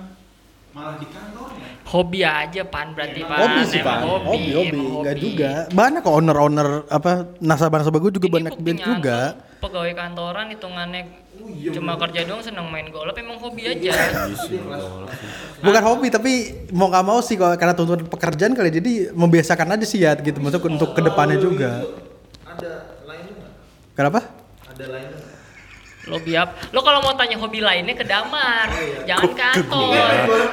malah 0.68 1.00
di 1.00 1.08
kantornya 1.08 1.68
Hobi 1.88 2.20
aja 2.20 2.62
pan 2.68 2.92
berarti 2.92 3.24
Emang 3.24 3.32
pan. 3.32 3.40
Hobi 3.40 3.60
sih, 3.64 3.80
Pak. 3.80 3.96
Hobi, 4.04 4.50
hobi. 4.52 4.80
hobi. 4.84 5.16
juga. 5.16 5.52
Banyak 5.72 6.00
kok 6.04 6.12
owner-owner 6.12 6.68
apa 6.92 7.10
nasabah-nasabah 7.40 7.96
gue 8.04 8.12
juga 8.20 8.28
Ini 8.28 8.34
banyak 8.36 8.54
banyak 8.60 8.84
juga. 8.84 9.18
Pegawai 9.58 9.92
kantoran 9.96 10.52
hitungannya 10.52 11.02
Oh 11.38 11.48
iya, 11.48 11.70
cuma 11.72 11.94
bener. 11.94 12.02
kerja 12.04 12.20
doang 12.28 12.42
seneng 12.44 12.66
main 12.68 12.90
golf 12.92 13.16
emang 13.16 13.40
hobi 13.40 13.62
aja. 13.64 13.94
Bukan 15.58 15.82
hobi 15.82 16.06
tapi 16.10 16.32
mau 16.70 16.90
nggak 16.90 17.04
mau 17.06 17.18
sih 17.24 17.40
kalau 17.40 17.56
karena 17.56 17.72
tuntutan 17.72 18.04
pekerjaan 18.04 18.52
kali 18.52 18.68
jadi 18.68 18.92
membiasakan 19.14 19.78
aja 19.78 19.86
sih 19.86 20.02
ya 20.02 20.12
gitu 20.14 20.36
masuk 20.38 20.66
untuk 20.66 20.92
ke 20.92 21.00
depannya 21.00 21.38
Kalau 21.38 21.46
juga. 21.48 21.70
ada 22.44 22.72
nggak 22.84 22.87
Kenapa? 23.98 24.22
ada 24.62 24.84
lainnya? 24.94 25.18
Hobi 26.06 26.32
apa? 26.38 26.54
Lo 26.70 26.86
kalau 26.86 27.02
mau 27.02 27.18
tanya 27.18 27.34
hobi 27.34 27.58
lainnya 27.58 27.98
ke 27.98 28.06
damar, 28.06 28.70
jangan 29.02 29.34
kantor. 29.34 29.98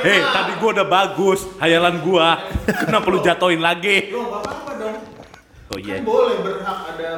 Hei, 0.02 0.18
tadi 0.18 0.52
gua 0.58 0.70
udah 0.82 0.88
bagus, 0.90 1.46
hayalan 1.62 2.02
gua. 2.02 2.42
Kenapa 2.66 3.06
lu 3.06 3.22
jatoin 3.22 3.62
lagi? 3.62 4.10
Nggak 4.10 4.42
apa-apa 4.42 4.72
dong. 4.82 4.98
Oh 5.70 5.78
iya. 5.78 6.02
Kan 6.02 6.10
boleh 6.10 6.36
berhak 6.42 6.80
ada 6.98 7.12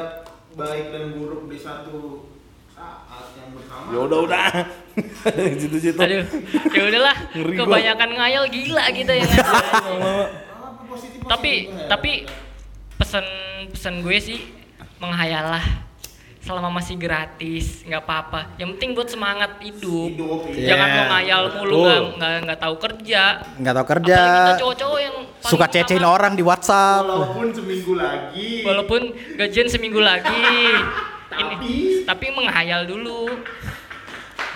baik 0.52 0.86
dan 0.92 1.04
buruk 1.16 1.48
di 1.48 1.56
satu 1.56 2.28
saat 2.76 3.32
yang 3.40 3.48
bersama. 3.56 3.88
Ya 3.88 3.98
udah 4.04 4.18
udah. 4.28 4.46
Situ-situ. 5.64 5.96
Aduh, 5.96 6.28
ya 6.76 6.82
udahlah. 6.92 7.16
Kebanyakan 7.32 8.10
ngayal 8.20 8.44
gila 8.52 8.84
kita 8.92 9.12
ya. 9.16 9.24
kan? 9.24 9.40
Apa 10.60 10.84
positif 10.92 11.24
tapi 11.24 11.72
ya? 11.72 11.88
tapi 11.88 12.12
pesan 13.00 13.24
pesan 13.72 14.04
gue 14.04 14.16
sih 14.20 14.44
menghayallah 15.00 15.87
selama 16.38 16.70
masih 16.72 16.94
gratis 16.94 17.82
nggak 17.82 18.00
apa-apa 18.00 18.40
yang 18.56 18.72
penting 18.72 18.92
buat 18.92 19.06
semangat 19.06 19.58
hidup, 19.58 20.08
Hidup, 20.10 20.40
iya. 20.50 20.66
jangan 20.70 20.88
mau 20.88 21.04
ngayal 21.10 21.42
mulu 21.52 21.76
nggak 21.82 22.00
nggak 22.14 22.32
nggak 22.42 22.58
tahu 22.58 22.74
kerja 22.78 23.22
Nggak 23.54 23.74
tahu 23.74 23.86
kerja. 23.88 24.16
Apalagi 24.16 24.38
kita 24.40 24.54
cowok-cowok 24.58 25.00
yang 25.00 25.16
Suka 25.38 25.66
cecein 25.66 26.02
orang 26.02 26.32
di 26.32 26.42
WhatsApp. 26.42 27.04
walaupun 27.04 27.46
seminggu 27.50 27.92
lagi. 27.94 28.50
walaupun 28.62 29.00
gajian 29.34 29.66
seminggu 29.66 30.00
lagi 30.00 30.34
ini 31.34 31.48
Tapi- 31.52 32.02
tapi 32.04 32.26
menghayal 32.30 32.82
dulu 32.84 33.28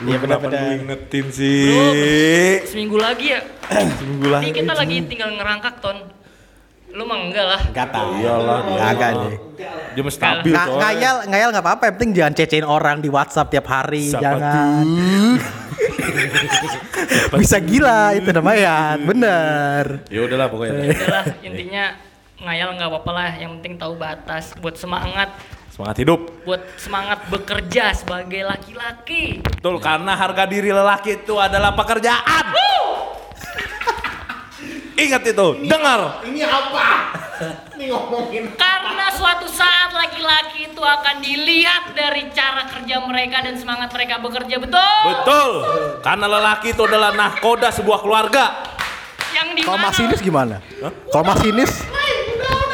Iya 0.02 0.18
Kenapa 0.18 0.50
benar-benar. 0.50 0.66
lu 0.72 0.82
ingetin 0.82 1.26
sih? 1.30 2.58
seminggu 2.64 2.96
lagi 2.96 3.26
ya 3.28 3.40
Seminggu 4.00 4.24
ini 4.24 4.32
lagi. 4.32 4.50
kita 4.52 4.72
lagi 4.74 4.96
tinggal 5.04 5.30
ngerangkak 5.32 5.74
ton 5.78 5.98
lu 6.92 7.02
mah 7.09 7.18
enggak 7.24 7.46
lah. 7.48 7.62
Enggak 7.72 7.88
tahu. 7.88 8.09
Iyalah, 8.20 8.59
Kagak 8.76 9.11
deh. 9.16 9.37
Dia 9.92 10.02
mah 10.05 10.14
stabil 10.14 10.52
ngayal 10.57 11.16
ngayal 11.28 11.48
nggak 11.52 11.64
apa-apa 11.64 11.83
yang 11.88 11.94
penting 12.00 12.11
jangan 12.16 12.33
cecein 12.37 12.66
orang 12.66 12.96
di 13.05 13.09
WhatsApp 13.12 13.52
tiap 13.52 13.66
hari 13.68 14.09
Siapa 14.09 14.20
jangan. 14.24 14.87
bisa 17.40 17.59
gila 17.61 18.16
itu 18.16 18.28
namanya 18.33 18.96
bener. 19.00 19.85
Ya 20.09 20.20
udahlah 20.24 20.48
pokoknya. 20.48 20.92
udahlah 20.96 21.24
intinya 21.44 21.85
ngayal 22.42 22.68
nggak 22.76 22.88
apa-apa 22.88 23.11
lah 23.12 23.31
yang 23.37 23.52
penting 23.61 23.76
tahu 23.81 23.96
batas. 23.96 24.52
Buat 24.61 24.76
semangat. 24.81 25.33
Semangat 25.72 26.05
hidup. 26.05 26.20
buat 26.44 26.61
semangat 26.76 27.24
bekerja 27.33 27.96
sebagai 27.96 28.44
laki-laki. 28.44 29.40
Betul, 29.40 29.81
karena 29.81 30.12
harga 30.12 30.44
diri 30.44 30.68
lelaki 30.68 31.24
itu 31.24 31.40
adalah 31.40 31.72
pekerjaan. 31.72 32.52
Ingat 34.92 35.22
itu, 35.24 35.46
dengar. 35.64 36.20
Ini 36.28 36.40
apa? 36.44 36.88
Ini 37.74 37.90
ngomongin 37.90 38.44
karena 38.55 39.07
suatu 39.11 39.48
saat 39.50 39.90
laki-laki 39.90 40.70
itu 40.70 40.83
akan 40.83 41.18
dilihat 41.18 41.96
dari 41.96 42.31
cara 42.31 42.68
kerja 42.70 43.02
mereka 43.02 43.42
dan 43.42 43.59
semangat 43.59 43.90
mereka 43.90 44.20
bekerja 44.22 44.57
betul? 44.62 44.94
Betul, 45.09 45.50
karena 46.05 46.26
lelaki 46.28 46.76
itu 46.76 46.83
adalah 46.87 47.11
nahkoda 47.16 47.72
sebuah 47.74 47.98
keluarga. 48.05 48.70
yang 49.33 49.57
di 49.57 49.64
kalau 49.64 49.81
mana? 49.81 49.88
Masinis 49.88 50.20
gimana? 50.20 50.57
Kalau 51.09 51.24
masinis 51.24 51.72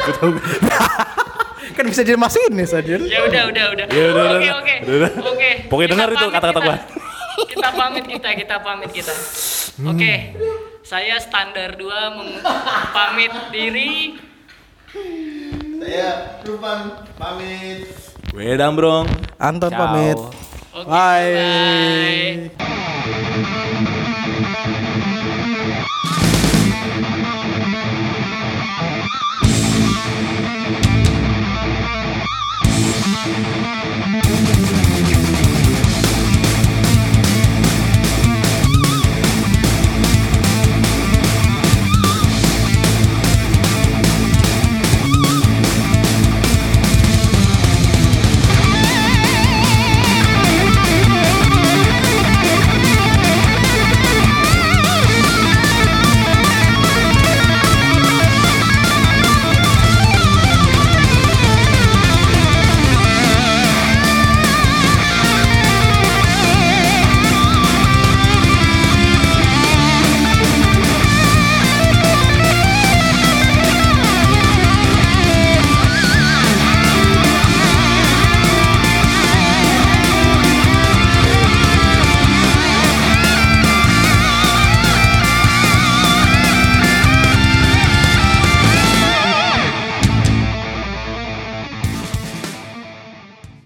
kan 1.79 1.85
bisa 1.87 2.03
jadi 2.03 2.19
masinis 2.19 2.75
aja 2.75 2.99
ya 2.99 3.19
udah 3.23 3.43
udah 3.47 3.65
udah. 3.71 3.85
Ya 3.87 4.03
udah, 4.11 4.23
udah, 4.27 4.35
oke 4.35 4.43
udah. 4.43 4.59
oke. 4.59 4.75
Udah, 4.83 4.97
udah. 4.99 5.11
oke. 5.31 5.49
Pokoknya 5.71 5.89
dengar 5.95 6.09
itu 6.11 6.25
kata-kata 6.27 6.59
gua. 6.59 6.77
kita 7.47 7.69
pamit 7.71 8.05
kita 8.11 8.29
kita 8.35 8.55
pamit 8.59 8.91
kita. 8.91 9.13
Oke 9.87 10.13
saya 10.81 11.19
standar 11.19 11.75
2 11.75 11.85
meng- 12.15 12.41
pamit 12.89 13.33
diri 13.51 14.17
Saya 15.79 16.41
Rufan 16.43 16.79
pamit. 17.13 17.85
Wedang 18.33 18.73
brong. 18.73 19.05
Anton 19.37 19.69
Ciao. 19.69 19.79
pamit 19.79 20.17
Oke, 20.73 20.85
bye. 20.85 21.29
bye. 21.37 22.49